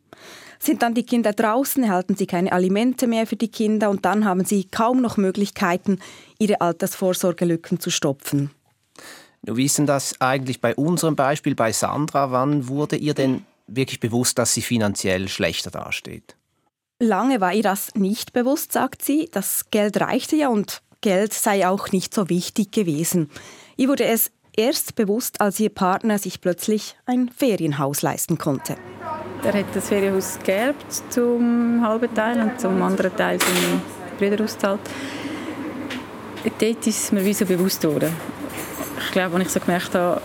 Sind 0.60 0.82
dann 0.82 0.94
die 0.94 1.02
Kinder 1.02 1.32
draußen, 1.32 1.82
erhalten 1.82 2.14
sie 2.14 2.28
keine 2.28 2.52
Alimente 2.52 3.08
mehr 3.08 3.26
für 3.26 3.34
die 3.34 3.50
Kinder 3.50 3.90
und 3.90 4.04
dann 4.04 4.24
haben 4.24 4.44
sie 4.44 4.68
kaum 4.70 5.00
noch 5.00 5.16
Möglichkeiten, 5.16 5.98
ihre 6.38 6.60
Altersvorsorgelücken 6.60 7.80
zu 7.80 7.90
stopfen. 7.90 8.52
Wie 9.42 9.56
wissen 9.56 9.84
das 9.84 10.20
eigentlich 10.20 10.60
bei 10.60 10.76
unserem 10.76 11.16
Beispiel 11.16 11.56
bei 11.56 11.72
Sandra? 11.72 12.30
Wann 12.30 12.68
wurde 12.68 12.94
ihr 12.94 13.14
denn 13.14 13.44
wirklich 13.66 13.98
bewusst, 13.98 14.38
dass 14.38 14.54
sie 14.54 14.62
finanziell 14.62 15.26
schlechter 15.26 15.72
dasteht? 15.72 16.36
Lange 17.00 17.40
war 17.40 17.52
ihr 17.52 17.64
das 17.64 17.96
nicht 17.96 18.32
bewusst, 18.32 18.70
sagt 18.70 19.02
sie. 19.02 19.28
Das 19.32 19.70
Geld 19.72 20.00
reichte 20.00 20.36
ja 20.36 20.48
und 20.48 20.80
Geld 21.04 21.34
sei 21.34 21.68
auch 21.68 21.92
nicht 21.92 22.14
so 22.14 22.30
wichtig 22.30 22.72
gewesen. 22.72 23.28
Ihr 23.76 23.88
wurde 23.88 24.06
es 24.06 24.30
erst 24.56 24.94
bewusst, 24.94 25.42
als 25.42 25.60
ihr 25.60 25.68
Partner 25.68 26.16
sich 26.18 26.40
plötzlich 26.40 26.96
ein 27.04 27.28
Ferienhaus 27.28 28.00
leisten 28.00 28.38
konnte. 28.38 28.76
Er 29.42 29.52
hat 29.52 29.66
das 29.74 29.88
Ferienhaus 29.88 30.38
geerbt 30.42 30.86
zum 31.10 31.82
halben 31.86 32.14
Teil 32.14 32.40
und 32.40 32.58
zum 32.58 32.82
anderen 32.82 33.14
Teil 33.14 33.38
sind 33.38 33.82
Brüder 34.18 34.42
auszahlt. 34.42 34.80
Dort 36.58 36.86
ist 36.86 37.12
mir 37.12 37.22
wie 37.22 37.34
so 37.34 37.44
bewusst 37.44 37.82
geworden. 37.82 38.10
Ich 39.04 39.12
glaube, 39.12 39.36
als 39.36 39.44
ich 39.44 39.52
so 39.52 39.60
gemerkt 39.60 39.94
habe, 39.94 40.22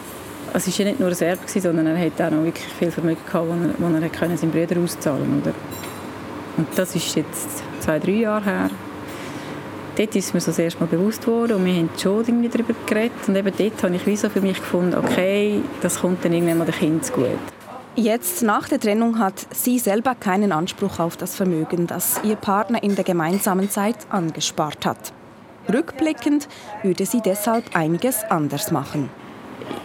es 0.54 0.66
war 0.66 0.74
ja 0.76 0.86
nicht 0.86 1.00
nur 1.02 1.10
ein 1.10 1.20
Erbe, 1.20 1.42
sondern 1.46 1.88
er 1.88 2.06
hatte 2.06 2.26
auch 2.26 2.32
noch 2.32 2.46
wirklich 2.46 2.68
viel 2.80 2.92
Vermögen 2.92 3.20
gehabt, 3.26 3.48
wo 3.50 3.52
er, 3.52 3.92
wo 3.92 4.26
er 4.26 4.38
seinen 4.38 4.52
Brüdern 4.52 4.82
auszahlen 4.86 5.30
konnte. 5.30 5.54
Und 6.56 6.68
das 6.78 6.96
ist 6.96 7.18
jetzt 7.18 7.50
zwei, 7.82 8.00
drei 8.00 8.12
Jahre 8.12 8.46
her. 8.46 8.70
Dort 9.96 10.16
ist 10.16 10.34
mir 10.34 10.40
so 10.40 10.52
das 10.52 10.60
erste 10.60 10.80
Mal 10.80 10.88
bewusst 10.88 11.22
geworden 11.22 11.54
und 11.54 11.66
wir 11.66 11.74
haben 11.74 11.90
schon 11.98 12.26
irgendwie 12.26 12.50
darüber 12.50 12.74
geredet. 12.86 13.28
Und 13.28 13.36
eben 13.36 13.54
dort 13.58 13.84
habe 13.84 13.96
ich 13.96 14.20
so 14.20 14.30
für 14.30 14.42
mich 14.42 14.58
gefunden, 14.58 14.96
okay, 14.96 15.62
das 15.82 16.00
kommt 16.00 16.24
dann 16.24 16.34
irgendwann 16.34 16.60
mal 16.60 16.66
den 16.66 16.76
Kindern 16.76 17.12
gut. 17.14 17.40
Jetzt 17.96 18.44
nach 18.44 18.70
der 18.70 18.80
Trennung 18.80 19.20
hat 19.20 19.46
sie 19.52 19.78
selber 19.78 20.16
keinen 20.16 20.52
Anspruch 20.52 21.00
auf 21.00 21.18
das 21.18 21.36
Vermögen, 21.36 21.86
das 21.86 22.22
ihr 22.24 22.38
Partner 22.38 22.82
in 22.82 22.96
der 22.96 23.04
gemeinsamen 23.04 23.70
Zeit 23.70 23.98
angespart 24.10 24.86
hat. 24.86 25.12
Rückblickend 25.72 26.48
würde 26.82 27.06
sie 27.06 27.22
deshalb 27.22 27.76
einiges 27.76 28.24
anders 28.30 28.72
machen. 28.72 29.10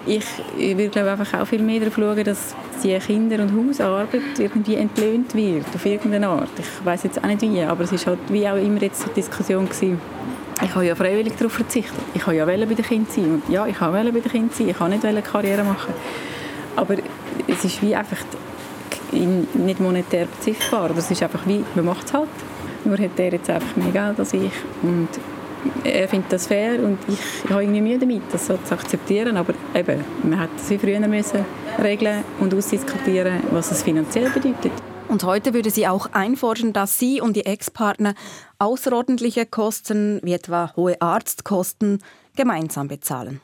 Ich, 0.07 0.25
würde 0.77 0.91
glaube 0.91 1.11
einfach 1.13 1.41
auch 1.41 1.47
viel 1.47 1.63
mehr 1.63 1.81
darauf 1.81 1.95
schauen, 1.95 2.25
dass 2.25 2.55
die 2.83 2.99
Kinder- 2.99 3.43
und 3.43 3.69
Hausarbeit 3.69 4.39
irgendwie 4.39 4.77
entlöhnt 4.77 5.35
wird, 5.35 5.67
auf 5.75 5.87
irgendeine 5.87 6.29
Art. 6.29 6.51
Ich 6.59 6.85
weiß 6.85 7.05
jetzt 7.05 7.23
auch 7.23 7.27
nicht 7.27 7.41
wie, 7.43 7.63
aber 7.63 7.85
es 7.85 7.93
ist 7.93 8.07
halt 8.07 8.19
wie 8.29 8.47
auch 8.47 8.57
immer 8.57 8.83
jetzt 8.83 9.07
die 9.07 9.15
Diskussion 9.15 9.65
gewesen. 9.65 10.01
Ich 10.63 10.75
habe 10.75 10.87
ja 10.87 10.95
freiwillig 10.95 11.35
darauf 11.37 11.53
verzichtet. 11.53 11.99
Ich 12.15 12.27
habe 12.27 12.37
ja 12.37 12.45
bei 12.45 12.57
den 12.57 12.77
Kindern 12.77 13.13
sein. 13.13 13.25
Und 13.25 13.49
ja, 13.49 13.67
ich 13.67 13.81
habe 13.81 13.97
bei 14.13 14.21
den 14.21 14.31
Kindern 14.31 14.51
sein. 14.53 14.69
Ich 14.69 14.79
habe 14.79 14.91
nicht 14.91 15.25
Karriere 15.25 15.65
machen. 15.65 15.93
Aber 16.77 16.97
es 17.49 17.65
ist 17.65 17.83
wie 17.83 17.95
einfach 17.95 18.19
nicht 19.13 19.81
monetär 19.81 20.27
beziffbar. 20.27 20.91
Aber 20.91 20.99
es 20.99 21.11
ist 21.11 21.23
einfach 21.23 21.47
wie, 21.47 21.65
man 21.75 21.87
macht 21.87 22.07
es 22.07 22.15
halt. 22.15 22.29
Nur 22.85 22.99
hat 22.99 23.19
er 23.19 23.33
jetzt 23.33 23.51
einfach 23.51 23.77
mehr 23.77 23.91
Geld 23.91 24.19
als 24.19 24.33
ich. 24.33 24.53
Und 24.83 25.09
er 25.85 26.09
findet 26.09 26.33
das 26.33 26.47
fair 26.47 26.83
und 26.83 26.99
ich 27.09 27.51
habe 27.51 27.63
irgendwie 27.63 27.81
Mühe 27.81 27.99
damit, 27.99 28.23
das 28.33 28.47
so 28.47 28.57
zu 28.57 28.75
akzeptieren. 28.75 29.37
Aber 29.37 29.55
eben, 29.75 30.05
man 30.23 30.41
hätte 30.41 30.55
es 30.57 30.71
wie 30.71 30.79
früher 30.79 31.01
müssen 31.01 31.45
regeln 31.83 32.25
und 32.41 32.55
ausdiskutieren, 32.55 33.41
was 33.51 33.71
es 33.71 33.83
finanziell 33.83 34.31
bedeutet. 34.31 34.73
Und 35.09 35.25
heute 35.25 35.55
würde 35.55 35.71
sie 35.71 35.87
auch 35.87 36.09
einfordern, 36.13 36.73
dass 36.73 36.99
sie 36.99 37.21
und 37.21 37.37
die 37.37 37.47
Ex-Partner 37.47 38.15
außerordentliche 38.59 39.47
Kosten, 39.47 40.21
wie 40.23 40.33
etwa 40.33 40.73
hohe 40.77 41.01
Arztkosten, 41.01 42.03
gemeinsam 42.37 42.89
bezahlen. 42.89 43.41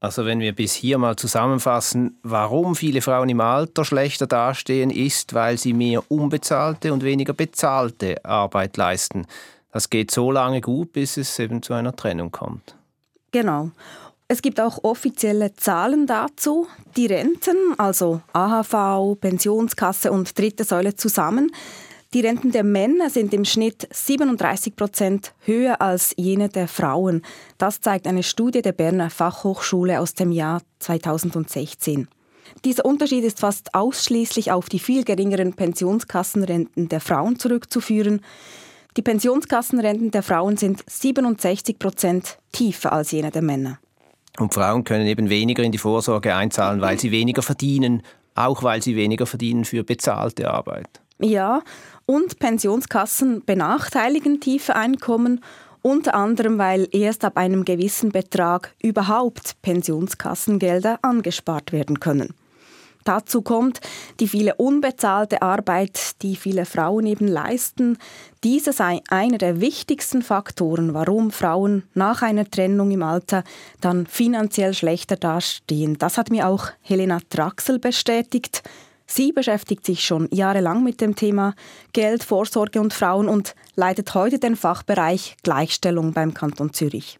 Also 0.00 0.24
wenn 0.24 0.38
wir 0.38 0.54
bis 0.54 0.74
hier 0.74 0.96
mal 0.96 1.16
zusammenfassen, 1.16 2.18
warum 2.22 2.76
viele 2.76 3.02
Frauen 3.02 3.28
im 3.28 3.40
Alter 3.40 3.84
schlechter 3.84 4.28
dastehen, 4.28 4.90
ist, 4.90 5.34
weil 5.34 5.58
sie 5.58 5.72
mehr 5.72 6.08
unbezahlte 6.08 6.92
und 6.92 7.02
weniger 7.02 7.32
bezahlte 7.32 8.24
Arbeit 8.24 8.76
leisten. 8.76 9.26
Das 9.72 9.90
geht 9.90 10.10
so 10.10 10.30
lange 10.30 10.60
gut, 10.60 10.92
bis 10.92 11.16
es 11.16 11.38
eben 11.38 11.62
zu 11.62 11.74
einer 11.74 11.94
Trennung 11.94 12.30
kommt. 12.30 12.76
Genau. 13.32 13.70
Es 14.28 14.42
gibt 14.42 14.60
auch 14.60 14.84
offizielle 14.84 15.54
Zahlen 15.54 16.06
dazu. 16.06 16.66
Die 16.96 17.06
Renten, 17.06 17.56
also 17.78 18.20
AHV, 18.32 19.18
Pensionskasse 19.20 20.12
und 20.12 20.38
dritte 20.38 20.64
Säule 20.64 20.96
zusammen, 20.96 21.50
die 22.14 22.20
Renten 22.20 22.52
der 22.52 22.64
Männer 22.64 23.10
sind 23.10 23.34
im 23.34 23.44
Schnitt 23.44 23.86
37 23.90 24.74
Prozent 24.76 25.34
höher 25.40 25.82
als 25.82 26.14
jene 26.16 26.48
der 26.48 26.66
Frauen. 26.66 27.20
Das 27.58 27.82
zeigt 27.82 28.06
eine 28.06 28.22
Studie 28.22 28.62
der 28.62 28.72
Berner 28.72 29.10
Fachhochschule 29.10 30.00
aus 30.00 30.14
dem 30.14 30.32
Jahr 30.32 30.62
2016. 30.78 32.08
Dieser 32.64 32.86
Unterschied 32.86 33.24
ist 33.24 33.40
fast 33.40 33.74
ausschließlich 33.74 34.52
auf 34.52 34.70
die 34.70 34.78
viel 34.78 35.04
geringeren 35.04 35.52
Pensionskassenrenten 35.52 36.88
der 36.88 37.00
Frauen 37.00 37.38
zurückzuführen. 37.38 38.22
Die 38.98 39.02
Pensionskassenrenten 39.02 40.10
der 40.10 40.24
Frauen 40.24 40.56
sind 40.56 40.82
67 40.84 41.78
Prozent 41.78 42.36
tiefer 42.50 42.92
als 42.92 43.12
jene 43.12 43.30
der 43.30 43.42
Männer. 43.42 43.78
Und 44.40 44.52
Frauen 44.52 44.82
können 44.82 45.06
eben 45.06 45.30
weniger 45.30 45.62
in 45.62 45.70
die 45.70 45.78
Vorsorge 45.78 46.34
einzahlen, 46.34 46.80
weil 46.80 46.98
sie 46.98 47.12
weniger 47.12 47.42
verdienen, 47.42 48.02
auch 48.34 48.64
weil 48.64 48.82
sie 48.82 48.96
weniger 48.96 49.24
verdienen 49.26 49.64
für 49.64 49.84
bezahlte 49.84 50.50
Arbeit. 50.50 50.88
Ja, 51.20 51.62
und 52.06 52.40
Pensionskassen 52.40 53.44
benachteiligen 53.44 54.40
tiefe 54.40 54.74
Einkommen, 54.74 55.44
unter 55.80 56.16
anderem 56.16 56.58
weil 56.58 56.88
erst 56.90 57.24
ab 57.24 57.36
einem 57.36 57.64
gewissen 57.64 58.10
Betrag 58.10 58.74
überhaupt 58.82 59.62
Pensionskassengelder 59.62 60.98
angespart 61.02 61.70
werden 61.70 62.00
können. 62.00 62.34
Dazu 63.08 63.40
kommt 63.40 63.80
die 64.20 64.28
viele 64.28 64.56
unbezahlte 64.56 65.40
Arbeit, 65.40 66.20
die 66.20 66.36
viele 66.36 66.66
Frauen 66.66 67.06
eben 67.06 67.26
leisten. 67.26 67.96
Diese 68.44 68.74
sei 68.74 69.00
einer 69.08 69.38
der 69.38 69.62
wichtigsten 69.62 70.20
Faktoren, 70.20 70.92
warum 70.92 71.30
Frauen 71.30 71.84
nach 71.94 72.20
einer 72.20 72.44
Trennung 72.44 72.90
im 72.90 73.02
Alter 73.02 73.44
dann 73.80 74.06
finanziell 74.06 74.74
schlechter 74.74 75.16
dastehen. 75.16 75.96
Das 75.96 76.18
hat 76.18 76.28
mir 76.28 76.46
auch 76.48 76.66
Helena 76.82 77.20
Traxel 77.30 77.78
bestätigt. 77.78 78.62
Sie 79.06 79.32
beschäftigt 79.32 79.86
sich 79.86 80.04
schon 80.04 80.28
jahrelang 80.30 80.84
mit 80.84 81.00
dem 81.00 81.16
Thema 81.16 81.54
Geld, 81.94 82.22
Vorsorge 82.22 82.78
und 82.78 82.92
Frauen 82.92 83.30
und 83.30 83.54
leitet 83.74 84.12
heute 84.12 84.38
den 84.38 84.54
Fachbereich 84.54 85.38
Gleichstellung 85.42 86.12
beim 86.12 86.34
Kanton 86.34 86.74
Zürich. 86.74 87.18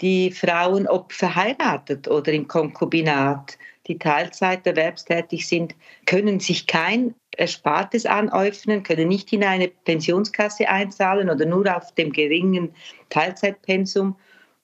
Die 0.00 0.30
Frauen, 0.30 0.88
ob 0.88 1.12
verheiratet 1.12 2.08
oder 2.08 2.32
im 2.32 2.48
Konkubinat, 2.48 3.58
die 3.86 3.98
Teilzeit 3.98 4.66
erwerbstätig 4.66 5.46
sind, 5.46 5.74
können 6.06 6.40
sich 6.40 6.66
kein 6.66 7.14
Erspartes 7.36 8.06
anäufnen, 8.06 8.82
können 8.82 9.08
nicht 9.08 9.32
in 9.32 9.44
eine 9.44 9.68
Pensionskasse 9.68 10.68
einzahlen 10.68 11.30
oder 11.30 11.46
nur 11.46 11.74
auf 11.74 11.94
dem 11.94 12.12
geringen 12.12 12.74
Teilzeitpensum. 13.10 14.16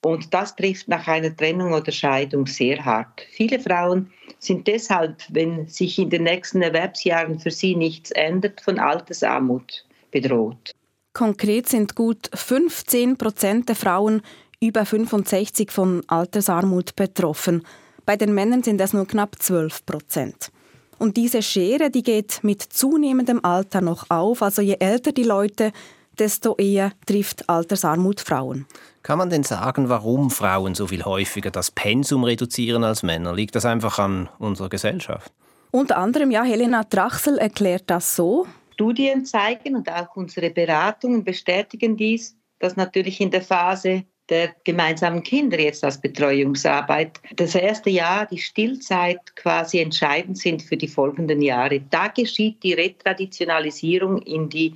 Und 0.04 0.34
das 0.34 0.56
trifft 0.56 0.88
nach 0.88 1.06
einer 1.06 1.34
Trennung 1.36 1.72
oder 1.72 1.92
Scheidung 1.92 2.46
sehr 2.46 2.84
hart. 2.84 3.24
Viele 3.30 3.60
Frauen 3.60 4.10
sind 4.40 4.66
deshalb, 4.66 5.22
wenn 5.28 5.68
sich 5.68 5.98
in 5.98 6.10
den 6.10 6.24
nächsten 6.24 6.60
Erwerbsjahren 6.60 7.38
für 7.38 7.52
sie 7.52 7.76
nichts 7.76 8.10
ändert, 8.10 8.60
von 8.60 8.80
Altersarmut 8.80 9.86
bedroht. 10.10 10.72
Konkret 11.12 11.68
sind 11.68 11.94
gut 11.94 12.30
15 12.34 13.16
Prozent 13.16 13.68
der 13.68 13.76
Frauen 13.76 14.22
über 14.60 14.86
65 14.86 15.70
von 15.70 16.02
Altersarmut 16.08 16.96
betroffen. 16.96 17.62
Bei 18.04 18.16
den 18.16 18.34
Männern 18.34 18.62
sind 18.62 18.80
es 18.80 18.92
nur 18.92 19.06
knapp 19.06 19.36
12 19.40 19.86
Prozent. 19.86 20.50
Und 20.98 21.16
diese 21.16 21.42
Schere, 21.42 21.90
die 21.90 22.02
geht 22.02 22.40
mit 22.42 22.62
zunehmendem 22.62 23.44
Alter 23.44 23.80
noch 23.80 24.10
auf. 24.10 24.42
Also 24.42 24.62
je 24.62 24.76
älter 24.78 25.12
die 25.12 25.24
Leute, 25.24 25.72
desto 26.18 26.56
eher 26.56 26.92
trifft 27.06 27.48
Altersarmut 27.48 28.20
Frauen. 28.20 28.66
Kann 29.02 29.18
man 29.18 29.30
denn 29.30 29.42
sagen, 29.42 29.88
warum 29.88 30.30
Frauen 30.30 30.74
so 30.74 30.86
viel 30.86 31.04
häufiger 31.04 31.50
das 31.50 31.70
Pensum 31.70 32.24
reduzieren 32.24 32.84
als 32.84 33.02
Männer? 33.02 33.34
Liegt 33.34 33.54
das 33.54 33.64
einfach 33.64 33.98
an 33.98 34.28
unserer 34.38 34.68
Gesellschaft? 34.68 35.32
Unter 35.70 35.96
anderem, 35.96 36.30
ja, 36.30 36.42
Helena 36.42 36.84
Drachsel 36.84 37.38
erklärt 37.38 37.84
das 37.86 38.14
so. 38.14 38.46
Studien 38.74 39.24
zeigen 39.24 39.74
und 39.74 39.90
auch 39.90 40.14
unsere 40.16 40.50
Beratungen 40.50 41.24
bestätigen 41.24 41.96
dies, 41.96 42.36
dass 42.58 42.76
natürlich 42.76 43.20
in 43.20 43.30
der 43.30 43.42
Phase 43.42 44.04
der 44.28 44.54
gemeinsamen 44.64 45.22
Kinder 45.22 45.58
jetzt 45.58 45.84
als 45.84 46.00
Betreuungsarbeit 46.00 47.20
das 47.36 47.54
erste 47.54 47.90
Jahr, 47.90 48.26
die 48.26 48.38
Stillzeit 48.38 49.36
quasi 49.36 49.80
entscheidend 49.80 50.38
sind 50.38 50.62
für 50.62 50.76
die 50.76 50.88
folgenden 50.88 51.42
Jahre. 51.42 51.80
Da 51.90 52.08
geschieht 52.08 52.62
die 52.62 52.72
Retraditionalisierung 52.72 54.22
in 54.22 54.48
die 54.48 54.74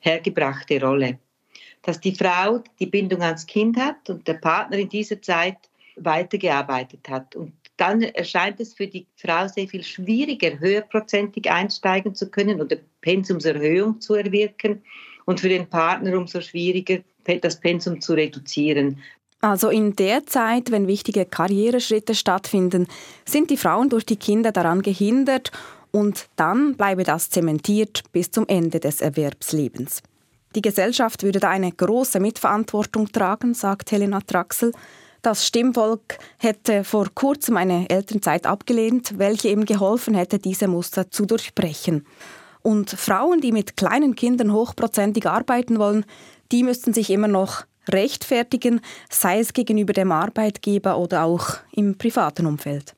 hergebrachte 0.00 0.80
Rolle. 0.80 1.18
Dass 1.82 2.00
die 2.00 2.14
Frau 2.14 2.62
die 2.80 2.86
Bindung 2.86 3.22
ans 3.22 3.46
Kind 3.46 3.78
hat 3.78 4.10
und 4.10 4.26
der 4.26 4.34
Partner 4.34 4.78
in 4.78 4.88
dieser 4.88 5.22
Zeit 5.22 5.56
weitergearbeitet 5.96 7.08
hat. 7.08 7.36
Und 7.36 7.52
dann 7.76 8.02
erscheint 8.02 8.60
es 8.60 8.74
für 8.74 8.88
die 8.88 9.06
Frau 9.16 9.46
sehr 9.46 9.68
viel 9.68 9.84
schwieriger, 9.84 10.58
höherprozentig 10.58 11.48
einsteigen 11.50 12.14
zu 12.14 12.28
können 12.30 12.60
oder 12.60 12.76
Pensumserhöhung 13.00 14.00
zu 14.00 14.14
erwirken 14.14 14.82
und 15.24 15.40
für 15.40 15.48
den 15.48 15.68
Partner 15.68 16.18
umso 16.18 16.40
schwieriger, 16.40 16.98
das 17.36 17.60
Pensum 17.60 18.00
zu 18.00 18.14
reduzieren. 18.14 18.98
Also 19.40 19.68
in 19.68 19.94
der 19.94 20.26
Zeit, 20.26 20.70
wenn 20.72 20.88
wichtige 20.88 21.24
Karriereschritte 21.24 22.14
stattfinden, 22.14 22.88
sind 23.24 23.50
die 23.50 23.56
Frauen 23.56 23.88
durch 23.88 24.04
die 24.04 24.16
Kinder 24.16 24.50
daran 24.50 24.82
gehindert 24.82 25.52
und 25.92 26.28
dann 26.36 26.74
bleibe 26.74 27.04
das 27.04 27.30
zementiert 27.30 28.02
bis 28.12 28.30
zum 28.30 28.46
Ende 28.48 28.80
des 28.80 29.00
Erwerbslebens. 29.00 30.02
Die 30.54 30.62
Gesellschaft 30.62 31.22
würde 31.22 31.40
da 31.40 31.50
eine 31.50 31.70
große 31.70 32.20
Mitverantwortung 32.20 33.12
tragen, 33.12 33.54
sagt 33.54 33.92
Helena 33.92 34.20
Traxel. 34.20 34.72
Das 35.22 35.46
Stimmvolk 35.46 36.18
hätte 36.38 36.84
vor 36.84 37.08
kurzem 37.14 37.56
eine 37.56 37.88
Elternzeit 37.90 38.46
abgelehnt, 38.46 39.18
welche 39.18 39.48
ihm 39.48 39.66
geholfen 39.66 40.14
hätte, 40.14 40.38
diese 40.38 40.66
Muster 40.66 41.10
zu 41.10 41.26
durchbrechen. 41.26 42.06
Und 42.62 42.90
Frauen, 42.90 43.40
die 43.40 43.52
mit 43.52 43.76
kleinen 43.76 44.14
Kindern 44.14 44.52
hochprozentig 44.52 45.26
arbeiten 45.26 45.78
wollen, 45.78 46.04
die 46.52 46.62
müssten 46.62 46.92
sich 46.92 47.10
immer 47.10 47.28
noch 47.28 47.64
rechtfertigen, 47.88 48.80
sei 49.08 49.40
es 49.40 49.52
gegenüber 49.52 49.92
dem 49.92 50.12
Arbeitgeber 50.12 50.98
oder 50.98 51.24
auch 51.24 51.58
im 51.72 51.96
privaten 51.96 52.46
Umfeld. 52.46 52.94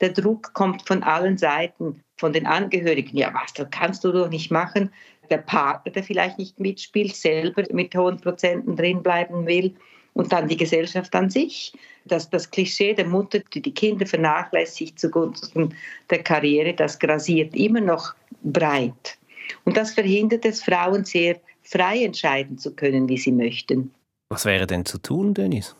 Der 0.00 0.10
Druck 0.10 0.54
kommt 0.54 0.86
von 0.86 1.02
allen 1.02 1.36
Seiten, 1.36 2.02
von 2.16 2.32
den 2.32 2.46
Angehörigen. 2.46 3.16
Ja, 3.16 3.32
was, 3.34 3.52
das 3.52 3.68
kannst 3.70 4.04
du 4.04 4.12
doch 4.12 4.28
nicht 4.28 4.50
machen. 4.50 4.90
der 5.28 5.38
Partner, 5.38 5.92
der 5.92 6.02
vielleicht 6.02 6.38
nicht 6.38 6.58
mitspielt, 6.58 7.14
selber 7.14 7.62
mit 7.70 7.94
hohen 7.94 8.18
Prozenten 8.18 8.74
drinbleiben 8.74 9.46
will 9.46 9.76
und 10.14 10.32
dann 10.32 10.48
die 10.48 10.56
Gesellschaft 10.56 11.14
an 11.14 11.30
sich. 11.30 11.72
Das, 12.04 12.28
das 12.30 12.50
Klischee 12.50 12.94
der 12.94 13.06
Mutter, 13.06 13.38
die 13.54 13.62
die 13.62 13.72
Kinder 13.72 14.06
vernachlässigt 14.06 14.98
zugunsten 14.98 15.74
der 16.08 16.22
Karriere, 16.22 16.74
das 16.74 16.98
grasiert 16.98 17.54
immer 17.54 17.80
noch 17.80 18.14
breit. 18.42 19.18
Und 19.64 19.76
das 19.76 19.92
verhindert 19.92 20.44
es 20.44 20.62
Frauen 20.62 21.04
sehr 21.04 21.40
frei 21.70 22.04
entscheiden 22.04 22.58
zu 22.58 22.74
können, 22.74 23.08
wie 23.08 23.18
sie 23.18 23.32
möchten. 23.32 23.92
Was 24.28 24.44
wäre 24.44 24.66
denn 24.66 24.84
zu 24.84 24.98
tun, 24.98 25.34
Dennis? 25.34 25.76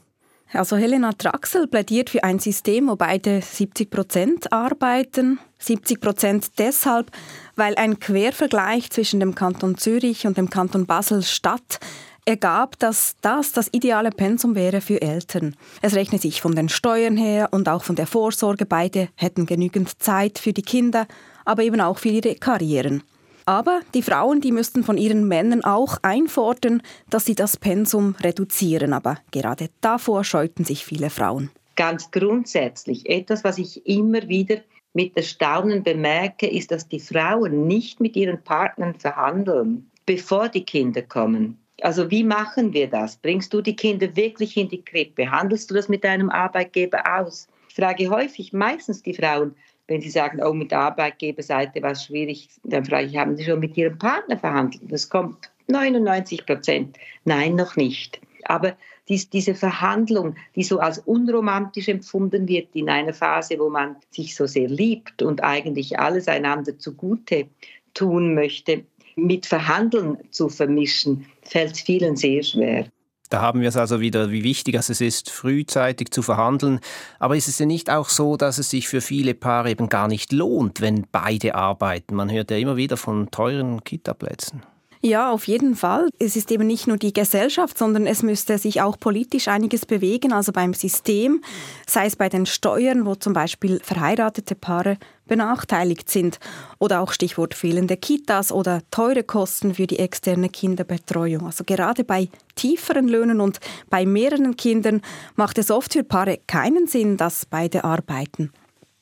Also 0.52 0.76
Helena 0.76 1.12
Traxel 1.12 1.68
plädiert 1.68 2.10
für 2.10 2.24
ein 2.24 2.40
System, 2.40 2.88
wo 2.88 2.96
beide 2.96 3.40
70 3.40 3.88
Prozent 3.88 4.52
arbeiten. 4.52 5.38
70 5.58 6.00
Prozent 6.00 6.58
deshalb, 6.58 7.12
weil 7.54 7.76
ein 7.76 8.00
Quervergleich 8.00 8.90
zwischen 8.90 9.20
dem 9.20 9.36
Kanton 9.36 9.78
Zürich 9.78 10.26
und 10.26 10.36
dem 10.36 10.50
Kanton 10.50 10.86
Basel-Stadt 10.86 11.78
ergab, 12.24 12.78
dass 12.80 13.16
das 13.20 13.52
das 13.52 13.68
ideale 13.72 14.10
Pensum 14.10 14.56
wäre 14.56 14.80
für 14.80 15.00
Eltern. 15.00 15.54
Es 15.82 15.94
rechnet 15.94 16.22
sich 16.22 16.40
von 16.40 16.54
den 16.56 16.68
Steuern 16.68 17.16
her 17.16 17.48
und 17.52 17.68
auch 17.68 17.84
von 17.84 17.96
der 17.96 18.06
Vorsorge. 18.06 18.66
Beide 18.66 19.08
hätten 19.14 19.46
genügend 19.46 20.02
Zeit 20.02 20.38
für 20.38 20.52
die 20.52 20.62
Kinder, 20.62 21.06
aber 21.44 21.62
eben 21.62 21.80
auch 21.80 21.98
für 21.98 22.08
ihre 22.08 22.34
Karrieren. 22.34 23.04
Aber 23.50 23.80
die 23.94 24.02
Frauen, 24.02 24.40
die 24.40 24.52
müssten 24.52 24.84
von 24.84 24.96
ihren 24.96 25.26
Männern 25.26 25.64
auch 25.64 25.96
einfordern, 26.02 26.82
dass 27.08 27.24
sie 27.24 27.34
das 27.34 27.56
Pensum 27.56 28.14
reduzieren. 28.20 28.92
Aber 28.92 29.16
gerade 29.32 29.70
davor 29.80 30.22
scheuten 30.22 30.62
sich 30.62 30.84
viele 30.84 31.10
Frauen. 31.10 31.50
Ganz 31.74 32.12
grundsätzlich, 32.12 33.10
etwas, 33.10 33.42
was 33.42 33.58
ich 33.58 33.84
immer 33.88 34.28
wieder 34.28 34.58
mit 34.94 35.16
Erstaunen 35.16 35.82
bemerke, 35.82 36.46
ist, 36.46 36.70
dass 36.70 36.86
die 36.86 37.00
Frauen 37.00 37.66
nicht 37.66 37.98
mit 37.98 38.14
ihren 38.14 38.40
Partnern 38.40 38.94
verhandeln, 38.94 39.90
bevor 40.06 40.48
die 40.48 40.64
Kinder 40.64 41.02
kommen. 41.02 41.58
Also 41.82 42.08
wie 42.08 42.22
machen 42.22 42.72
wir 42.72 42.86
das? 42.86 43.16
Bringst 43.16 43.52
du 43.52 43.62
die 43.62 43.74
Kinder 43.74 44.14
wirklich 44.14 44.56
in 44.56 44.68
die 44.68 44.84
Krippe? 44.84 45.28
Handelst 45.28 45.68
du 45.68 45.74
das 45.74 45.88
mit 45.88 46.04
deinem 46.04 46.30
Arbeitgeber 46.30 47.02
aus? 47.18 47.48
Ich 47.68 47.74
frage 47.74 48.10
häufig, 48.10 48.52
meistens 48.52 49.02
die 49.02 49.14
Frauen, 49.14 49.56
wenn 49.90 50.00
sie 50.00 50.10
sagen, 50.10 50.40
oh, 50.40 50.52
mit 50.52 50.70
der 50.70 50.78
Arbeitgeberseite 50.78 51.82
war 51.82 51.90
es 51.90 52.04
schwierig, 52.04 52.48
dann 52.62 52.84
frage 52.84 53.08
ich, 53.08 53.16
haben 53.16 53.36
Sie 53.36 53.44
schon 53.44 53.58
mit 53.58 53.76
Ihrem 53.76 53.98
Partner 53.98 54.38
verhandelt? 54.38 54.84
Das 54.88 55.10
kommt 55.10 55.50
99 55.66 56.46
Prozent. 56.46 56.96
Nein, 57.24 57.56
noch 57.56 57.74
nicht. 57.74 58.20
Aber 58.44 58.76
dies, 59.08 59.28
diese 59.28 59.56
Verhandlung, 59.56 60.36
die 60.54 60.62
so 60.62 60.78
als 60.78 61.00
unromantisch 61.00 61.88
empfunden 61.88 62.46
wird 62.46 62.68
in 62.74 62.88
einer 62.88 63.12
Phase, 63.12 63.58
wo 63.58 63.68
man 63.68 63.96
sich 64.10 64.36
so 64.36 64.46
sehr 64.46 64.68
liebt 64.68 65.22
und 65.22 65.42
eigentlich 65.42 65.98
alles 65.98 66.28
einander 66.28 66.78
zugute 66.78 67.48
tun 67.92 68.34
möchte, 68.34 68.84
mit 69.16 69.44
Verhandeln 69.44 70.18
zu 70.30 70.48
vermischen, 70.48 71.26
fällt 71.42 71.76
vielen 71.76 72.14
sehr 72.14 72.44
schwer. 72.44 72.86
Da 73.30 73.40
haben 73.40 73.60
wir 73.60 73.68
es 73.68 73.76
also 73.76 74.00
wieder, 74.00 74.32
wie 74.32 74.42
wichtig 74.42 74.74
es 74.74 74.88
ist, 74.88 75.30
frühzeitig 75.30 76.10
zu 76.10 76.20
verhandeln. 76.20 76.80
Aber 77.20 77.36
ist 77.36 77.46
es 77.46 77.60
ja 77.60 77.66
nicht 77.66 77.88
auch 77.88 78.08
so, 78.08 78.36
dass 78.36 78.58
es 78.58 78.70
sich 78.70 78.88
für 78.88 79.00
viele 79.00 79.34
Paare 79.34 79.70
eben 79.70 79.88
gar 79.88 80.08
nicht 80.08 80.32
lohnt, 80.32 80.80
wenn 80.80 81.06
beide 81.10 81.54
arbeiten? 81.54 82.16
Man 82.16 82.30
hört 82.30 82.50
ja 82.50 82.56
immer 82.56 82.76
wieder 82.76 82.96
von 82.96 83.30
teuren 83.30 83.84
Kitaplätzen. 83.84 84.62
Ja, 85.02 85.30
auf 85.30 85.46
jeden 85.46 85.76
Fall. 85.76 86.10
Es 86.18 86.36
ist 86.36 86.50
eben 86.50 86.66
nicht 86.66 86.86
nur 86.86 86.98
die 86.98 87.14
Gesellschaft, 87.14 87.78
sondern 87.78 88.06
es 88.06 88.22
müsste 88.22 88.58
sich 88.58 88.82
auch 88.82 88.98
politisch 89.00 89.48
einiges 89.48 89.86
bewegen, 89.86 90.32
also 90.32 90.52
beim 90.52 90.74
System, 90.74 91.40
sei 91.86 92.04
es 92.04 92.16
bei 92.16 92.28
den 92.28 92.44
Steuern, 92.44 93.06
wo 93.06 93.14
zum 93.14 93.32
Beispiel 93.32 93.80
verheiratete 93.82 94.54
Paare 94.54 94.98
benachteiligt 95.30 96.10
sind, 96.10 96.40
oder 96.78 97.00
auch 97.00 97.12
Stichwort 97.12 97.54
fehlende 97.54 97.96
Kitas 97.96 98.52
oder 98.52 98.82
teure 98.90 99.22
Kosten 99.22 99.74
für 99.74 99.86
die 99.86 100.00
externe 100.00 100.50
Kinderbetreuung. 100.50 101.46
Also 101.46 101.64
gerade 101.64 102.04
bei 102.04 102.28
tieferen 102.56 103.08
Löhnen 103.08 103.40
und 103.40 103.60
bei 103.88 104.04
mehreren 104.04 104.56
Kindern 104.56 105.00
macht 105.36 105.56
es 105.56 105.70
oft 105.70 105.94
für 105.94 106.04
Paare 106.04 106.40
keinen 106.46 106.88
Sinn, 106.88 107.16
dass 107.16 107.46
beide 107.46 107.84
arbeiten. 107.84 108.52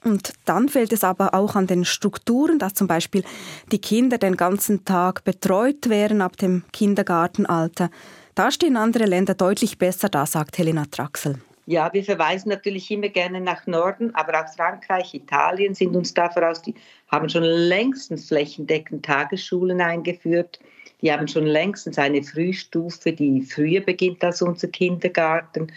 Und 0.04 0.34
dann 0.44 0.68
fehlt 0.68 0.92
es 0.92 1.02
aber 1.02 1.34
auch 1.34 1.56
an 1.56 1.66
den 1.66 1.84
Strukturen, 1.84 2.58
dass 2.58 2.74
zum 2.74 2.86
Beispiel 2.86 3.24
die 3.72 3.80
Kinder 3.80 4.18
den 4.18 4.36
ganzen 4.36 4.84
Tag 4.84 5.24
betreut 5.24 5.88
werden 5.88 6.20
ab 6.20 6.36
dem 6.36 6.62
Kindergartenalter. 6.72 7.90
Da 8.34 8.50
stehen 8.52 8.76
andere 8.76 9.06
Länder 9.06 9.34
deutlich 9.34 9.78
besser 9.78 10.08
da, 10.08 10.24
sagt 10.26 10.58
Helena 10.58 10.84
Traxel. 10.90 11.40
Ja, 11.70 11.92
wir 11.92 12.02
verweisen 12.02 12.48
natürlich 12.48 12.90
immer 12.90 13.10
gerne 13.10 13.42
nach 13.42 13.66
Norden, 13.66 14.14
aber 14.14 14.40
auch 14.40 14.48
Frankreich, 14.54 15.12
Italien 15.12 15.74
sind 15.74 15.94
uns 15.94 16.14
da 16.14 16.30
voraus. 16.30 16.62
Die 16.62 16.74
haben 17.08 17.28
schon 17.28 17.42
längstens 17.42 18.28
flächendeckend 18.28 19.04
Tagesschulen 19.04 19.78
eingeführt. 19.82 20.58
Die 21.02 21.12
haben 21.12 21.28
schon 21.28 21.44
längstens 21.44 21.98
eine 21.98 22.22
Frühstufe, 22.22 23.12
die 23.12 23.42
früher 23.42 23.82
beginnt 23.82 24.24
als 24.24 24.40
unser 24.40 24.68
Kindergarten 24.68 25.70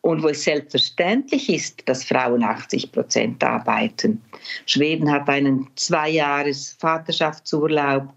und 0.00 0.22
wo 0.22 0.28
es 0.28 0.44
selbstverständlich 0.44 1.50
ist, 1.50 1.86
dass 1.86 2.04
Frauen 2.04 2.42
80 2.42 2.90
Prozent 2.90 3.44
arbeiten. 3.44 4.22
Schweden 4.64 5.12
hat 5.12 5.28
einen 5.28 5.68
Zweijahres 5.76 6.74
Vaterschaftsurlaub. 6.80 8.08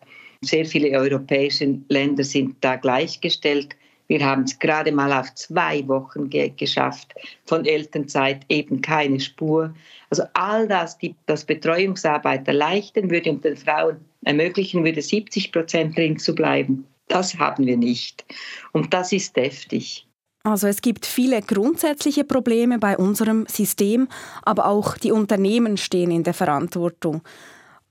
Sehr 0.44 0.66
viele 0.66 0.98
europäische 0.98 1.78
Länder 1.90 2.24
sind 2.24 2.56
da 2.62 2.78
gleichgestellt. 2.78 3.76
Wir 4.08 4.26
haben 4.26 4.44
es 4.44 4.58
gerade 4.58 4.92
mal 4.92 5.12
auf 5.12 5.34
zwei 5.36 5.86
Wochen 5.88 6.30
ge 6.30 6.50
geschafft. 6.56 7.14
Von 7.46 7.66
Elternzeit 7.66 8.46
eben 8.50 8.82
keine 8.82 9.20
Spur. 9.20 9.74
Also 10.10 10.24
all 10.34 10.68
das, 10.68 10.98
die 10.98 11.16
das 11.26 11.46
Betreuungsarbeit 11.46 12.48
erleichtern 12.48 13.12
würde 13.12 13.32
und 13.32 13.44
den 13.44 13.58
Frauen 13.58 13.98
ermöglichen 14.24 14.84
würde, 14.84 15.02
70 15.02 15.52
Prozent 15.52 15.98
drin 15.98 16.18
zu 16.18 16.34
bleiben. 16.34 16.86
Das 17.08 17.38
haben 17.38 17.66
wir 17.66 17.78
nicht. 17.78 18.26
Und 18.72 18.94
das 18.94 19.12
ist 19.12 19.36
deftig. 19.36 20.08
Also 20.44 20.68
es 20.68 20.82
gibt 20.82 21.06
viele 21.06 21.42
grundsätzliche 21.42 22.24
Probleme 22.24 22.80
bei 22.80 22.98
unserem 22.98 23.46
System, 23.48 24.08
aber 24.44 24.68
auch 24.68 24.98
die 24.98 25.12
Unternehmen 25.12 25.76
stehen 25.76 26.10
in 26.10 26.24
der 26.24 26.34
Verantwortung. 26.34 27.22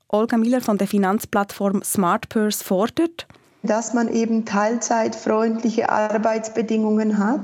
Olga 0.09 0.39
Miller 0.39 0.63
von 0.63 0.79
der 0.79 0.87
Finanzplattform 0.87 1.83
SmartPurse 1.83 2.65
fordert, 2.65 3.27
dass 3.67 3.93
man 3.95 4.09
eben 4.09 4.45
teilzeitfreundliche 4.45 5.91
Arbeitsbedingungen 5.91 7.19
hat 7.19 7.41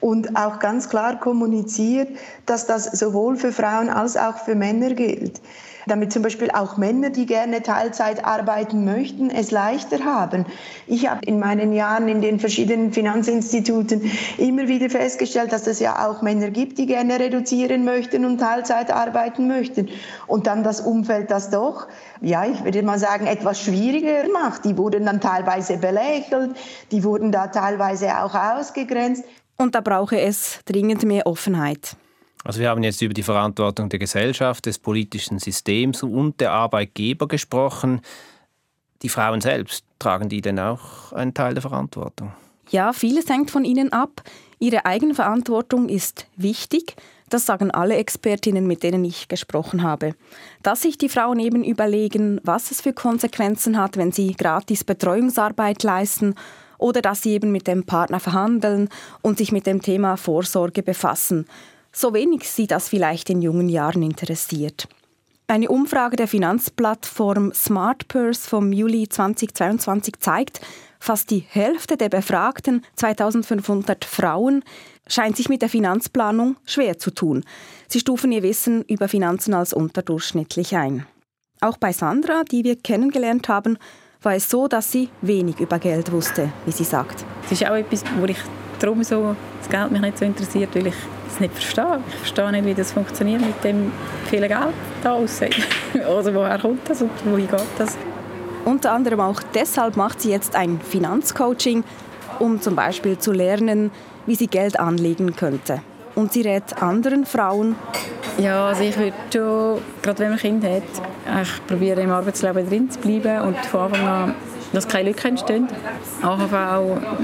und 0.00 0.36
auch 0.36 0.58
ganz 0.58 0.88
klar 0.88 1.18
kommuniziert, 1.18 2.08
dass 2.46 2.66
das 2.66 2.84
sowohl 2.84 3.36
für 3.36 3.52
Frauen 3.52 3.88
als 3.88 4.16
auch 4.16 4.38
für 4.38 4.54
Männer 4.54 4.94
gilt 4.94 5.40
damit 5.86 6.12
zum 6.12 6.22
Beispiel 6.22 6.50
auch 6.50 6.76
Männer, 6.76 7.10
die 7.10 7.26
gerne 7.26 7.62
Teilzeit 7.62 8.24
arbeiten 8.24 8.84
möchten, 8.84 9.30
es 9.30 9.50
leichter 9.50 10.04
haben. 10.04 10.46
Ich 10.86 11.08
habe 11.08 11.24
in 11.26 11.38
meinen 11.38 11.72
Jahren 11.72 12.08
in 12.08 12.20
den 12.20 12.40
verschiedenen 12.40 12.92
Finanzinstituten 12.92 14.10
immer 14.38 14.68
wieder 14.68 14.90
festgestellt, 14.90 15.52
dass 15.52 15.66
es 15.66 15.80
ja 15.80 16.06
auch 16.06 16.22
Männer 16.22 16.50
gibt, 16.50 16.78
die 16.78 16.86
gerne 16.86 17.18
reduzieren 17.18 17.84
möchten 17.84 18.24
und 18.24 18.38
Teilzeit 18.38 18.90
arbeiten 18.90 19.48
möchten. 19.48 19.88
Und 20.26 20.46
dann 20.46 20.62
das 20.62 20.80
Umfeld 20.80 21.30
das 21.30 21.50
doch, 21.50 21.88
ja, 22.20 22.44
ich 22.44 22.64
würde 22.64 22.82
mal 22.82 22.98
sagen, 22.98 23.26
etwas 23.26 23.60
schwieriger 23.60 24.28
macht. 24.32 24.64
Die 24.64 24.76
wurden 24.78 25.04
dann 25.04 25.20
teilweise 25.20 25.76
belächelt, 25.76 26.56
die 26.90 27.04
wurden 27.04 27.32
da 27.32 27.48
teilweise 27.48 28.22
auch 28.22 28.34
ausgegrenzt. 28.34 29.24
Und 29.56 29.74
da 29.74 29.80
brauche 29.80 30.20
es 30.20 30.60
dringend 30.64 31.04
mehr 31.04 31.26
Offenheit. 31.26 31.96
Also 32.44 32.60
wir 32.60 32.68
haben 32.68 32.82
jetzt 32.82 33.00
über 33.00 33.14
die 33.14 33.22
Verantwortung 33.22 33.88
der 33.88 33.98
Gesellschaft, 33.98 34.66
des 34.66 34.78
politischen 34.78 35.38
Systems 35.38 36.02
und 36.02 36.40
der 36.40 36.52
Arbeitgeber 36.52 37.26
gesprochen. 37.26 38.02
Die 39.00 39.08
Frauen 39.08 39.40
selbst, 39.40 39.84
tragen 39.98 40.28
die 40.28 40.42
denn 40.42 40.58
auch 40.58 41.12
einen 41.12 41.32
Teil 41.32 41.54
der 41.54 41.62
Verantwortung? 41.62 42.32
Ja, 42.68 42.92
vieles 42.92 43.28
hängt 43.30 43.50
von 43.50 43.64
ihnen 43.64 43.92
ab. 43.92 44.22
Ihre 44.58 44.84
Eigenverantwortung 44.84 45.88
ist 45.88 46.26
wichtig. 46.36 46.96
Das 47.30 47.46
sagen 47.46 47.70
alle 47.70 47.96
Expertinnen, 47.96 48.66
mit 48.66 48.82
denen 48.82 49.04
ich 49.04 49.28
gesprochen 49.28 49.82
habe. 49.82 50.14
Dass 50.62 50.82
sich 50.82 50.98
die 50.98 51.08
Frauen 51.08 51.38
eben 51.40 51.64
überlegen, 51.64 52.40
was 52.44 52.70
es 52.70 52.82
für 52.82 52.92
Konsequenzen 52.92 53.78
hat, 53.78 53.96
wenn 53.96 54.12
sie 54.12 54.34
gratis 54.34 54.84
Betreuungsarbeit 54.84 55.82
leisten 55.82 56.34
oder 56.76 57.00
dass 57.00 57.22
sie 57.22 57.32
eben 57.32 57.52
mit 57.52 57.66
dem 57.66 57.84
Partner 57.84 58.20
verhandeln 58.20 58.90
und 59.22 59.38
sich 59.38 59.52
mit 59.52 59.66
dem 59.66 59.80
Thema 59.80 60.16
Vorsorge 60.16 60.82
befassen 60.82 61.46
so 61.94 62.12
wenig 62.12 62.50
sie 62.50 62.66
das 62.66 62.88
vielleicht 62.88 63.30
in 63.30 63.40
jungen 63.40 63.68
Jahren 63.68 64.02
interessiert. 64.02 64.88
Eine 65.46 65.68
Umfrage 65.68 66.16
der 66.16 66.26
Finanzplattform 66.26 67.52
SmartPurse 67.52 68.48
vom 68.48 68.72
Juli 68.72 69.08
2022 69.08 70.18
zeigt, 70.18 70.60
fast 70.98 71.30
die 71.30 71.44
Hälfte 71.46 71.96
der 71.98 72.08
befragten 72.08 72.84
2500 72.96 74.06
Frauen 74.06 74.64
scheint 75.06 75.36
sich 75.36 75.50
mit 75.50 75.60
der 75.60 75.68
Finanzplanung 75.68 76.56
schwer 76.64 76.98
zu 76.98 77.10
tun. 77.10 77.44
Sie 77.88 78.00
stufen 78.00 78.32
ihr 78.32 78.42
Wissen 78.42 78.82
über 78.84 79.06
Finanzen 79.06 79.52
als 79.52 79.74
unterdurchschnittlich 79.74 80.74
ein. 80.76 81.06
Auch 81.60 81.76
bei 81.76 81.92
Sandra, 81.92 82.42
die 82.44 82.64
wir 82.64 82.76
kennengelernt 82.76 83.48
haben, 83.48 83.78
war 84.22 84.34
es 84.34 84.48
so, 84.48 84.66
dass 84.66 84.90
sie 84.90 85.10
wenig 85.20 85.60
über 85.60 85.78
Geld 85.78 86.10
wusste, 86.10 86.50
wie 86.64 86.72
sie 86.72 86.84
sagt. 86.84 87.24
Es 87.44 87.52
ist 87.52 87.66
auch 87.66 87.74
etwas, 87.74 88.02
wo 88.18 88.24
ich 88.24 88.38
darum 88.78 89.04
so 89.04 89.36
das 89.60 89.68
Geld 89.68 89.90
mich 89.90 90.00
nicht 90.00 90.18
so 90.18 90.24
interessiert, 90.24 90.74
weil 90.74 90.86
ich 90.86 90.94
es 91.34 91.40
nicht 91.40 91.54
verstehe. 91.54 92.00
Ich 92.08 92.14
verstehe 92.16 92.52
nicht, 92.52 92.64
wie 92.64 92.74
das 92.74 92.92
funktioniert 92.92 93.40
mit 93.40 93.62
dem 93.64 93.92
vielen 94.30 94.48
Geld 94.48 94.74
da 95.02 95.12
außen. 95.12 95.48
also 96.06 96.34
woher 96.34 96.58
kommt 96.58 96.88
das 96.88 97.02
und 97.02 97.10
wohin 97.24 97.48
geht 97.48 97.60
das? 97.78 97.96
Unter 98.64 98.92
anderem 98.92 99.20
auch 99.20 99.42
deshalb 99.54 99.96
macht 99.96 100.20
sie 100.20 100.30
jetzt 100.30 100.56
ein 100.56 100.80
Finanzcoaching, 100.80 101.84
um 102.38 102.60
zum 102.60 102.74
Beispiel 102.74 103.18
zu 103.18 103.32
lernen, 103.32 103.90
wie 104.26 104.34
sie 104.34 104.46
Geld 104.46 104.80
anlegen 104.80 105.36
könnte. 105.36 105.82
Und 106.14 106.32
sie 106.32 106.42
rät 106.42 106.80
anderen 106.80 107.26
Frauen. 107.26 107.74
Ja, 108.38 108.68
also 108.68 108.82
ich 108.84 108.96
würde 108.96 109.12
schon, 109.32 109.80
gerade 110.00 110.18
wenn 110.20 110.30
man 110.30 110.38
Kind 110.38 110.64
hat, 110.64 110.82
ich 111.42 111.66
probiere 111.66 112.00
im 112.00 112.10
Arbeitsleben 112.10 112.68
drin 112.68 112.90
zu 112.90 113.00
bleiben 113.00 113.48
und 113.48 113.56
von 113.66 113.80
Anfang 113.82 114.06
an 114.06 114.34
dass 114.74 114.88
keine 114.88 115.10
Lücken 115.10 115.28
entstehen. 115.28 115.68
AHV, 116.22 116.52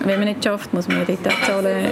wenn 0.05 0.19
man 0.19 0.29
nicht 0.29 0.45
schafft, 0.45 0.73
muss 0.73 0.89
man 0.89 1.05
dort 1.07 1.27
auch 1.27 1.47
zahlen, 1.47 1.91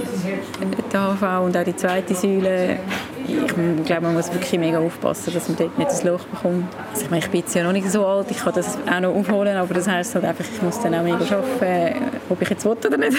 die 0.93 0.97
AHV 0.97 1.45
und 1.45 1.57
auch 1.57 1.65
die 1.65 1.77
zweite 1.77 2.15
Säule. 2.15 2.79
Ich 3.27 3.85
glaube, 3.85 4.03
man 4.03 4.15
muss 4.15 4.33
wirklich 4.33 4.59
mega 4.59 4.79
aufpassen, 4.79 5.35
dass 5.35 5.49
man 5.49 5.59
dort 5.59 5.77
nicht 5.77 5.91
das 5.91 6.03
Loch 6.03 6.25
bekommt. 6.25 6.65
Also 6.93 7.05
ich, 7.05 7.11
meine, 7.11 7.23
ich 7.23 7.31
bin 7.31 7.41
jetzt 7.41 7.55
ja 7.55 7.63
noch 7.63 7.73
nicht 7.73 7.91
so 7.91 8.07
alt, 8.07 8.31
ich 8.31 8.39
kann 8.39 8.55
das 8.55 8.79
auch 8.91 9.01
noch 9.01 9.15
aufholen, 9.15 9.55
aber 9.55 9.75
das 9.75 9.87
heisst 9.87 10.15
halt 10.15 10.25
einfach, 10.25 10.45
ich 10.51 10.63
muss 10.63 10.81
dann 10.81 10.95
auch 10.95 11.03
mega 11.03 11.19
arbeiten, 11.19 12.05
ob 12.31 12.41
ich 12.41 12.49
jetzt 12.49 12.65
will 12.65 12.73
oder 12.73 12.97
nicht. 12.97 13.19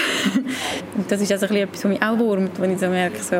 und 0.96 1.10
das 1.10 1.20
ist 1.20 1.30
also 1.30 1.46
etwas, 1.46 1.84
was 1.84 1.90
mich 1.90 2.02
auch 2.02 2.18
wurmt, 2.18 2.60
wenn 2.60 2.72
ich 2.72 2.80
so 2.80 2.88
merke, 2.88 3.22
so, 3.22 3.36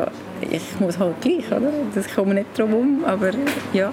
ich 0.49 0.79
muss 0.79 0.97
halt 0.97 1.19
gleich, 1.19 1.45
oder? 1.47 1.71
Das 1.93 2.13
komme 2.13 2.35
nicht 2.35 2.57
drum 2.57 2.69
herum, 2.69 3.03
aber 3.05 3.31
ja. 3.73 3.91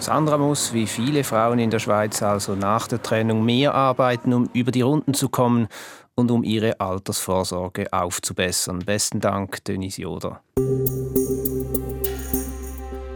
Sandra 0.00 0.38
muss, 0.38 0.72
wie 0.72 0.86
viele 0.86 1.24
Frauen 1.24 1.58
in 1.58 1.70
der 1.70 1.78
Schweiz, 1.78 2.22
also 2.22 2.54
nach 2.54 2.86
der 2.88 3.02
Trennung 3.02 3.44
mehr 3.44 3.74
arbeiten, 3.74 4.32
um 4.32 4.48
über 4.52 4.70
die 4.70 4.82
Runden 4.82 5.14
zu 5.14 5.28
kommen 5.28 5.68
und 6.14 6.30
um 6.30 6.44
ihre 6.44 6.80
Altersvorsorge 6.80 7.92
aufzubessern. 7.92 8.80
Besten 8.80 9.20
Dank, 9.20 9.64
Denis 9.64 9.96
Joder. 9.96 10.40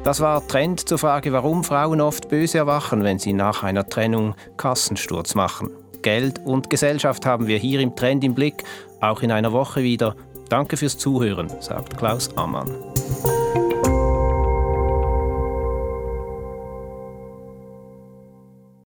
Das 0.05 0.21
war 0.21 0.47
Trend 0.47 0.89
zur 0.89 0.99
Frage, 0.99 1.33
warum 1.33 1.63
Frauen 1.63 2.01
oft 2.01 2.29
böse 2.29 2.59
erwachen, 2.59 3.05
wenn 3.05 3.19
sie 3.19 3.33
nach 3.33 3.63
einer 3.63 3.89
Trennung 3.89 4.35
Kassensturz 4.57 5.35
machen. 5.35 5.71
Geld 6.03 6.41
und 6.45 6.71
Gesellschaft 6.71 7.25
haben 7.25 7.47
wir 7.47 7.59
hier 7.59 7.81
im 7.81 7.95
Trend 7.95 8.25
im 8.25 8.35
Blick, 8.35 8.65
auch 9.01 9.23
in 9.23 9.31
einer 9.31 9.53
Woche 9.53 9.83
wieder. 9.83 10.17
Danke 10.49 10.77
fürs 10.77 10.99
Zuhören, 10.99 11.49
sagt 11.61 11.97
Klaus 11.97 12.37
Ammann. 12.37 12.69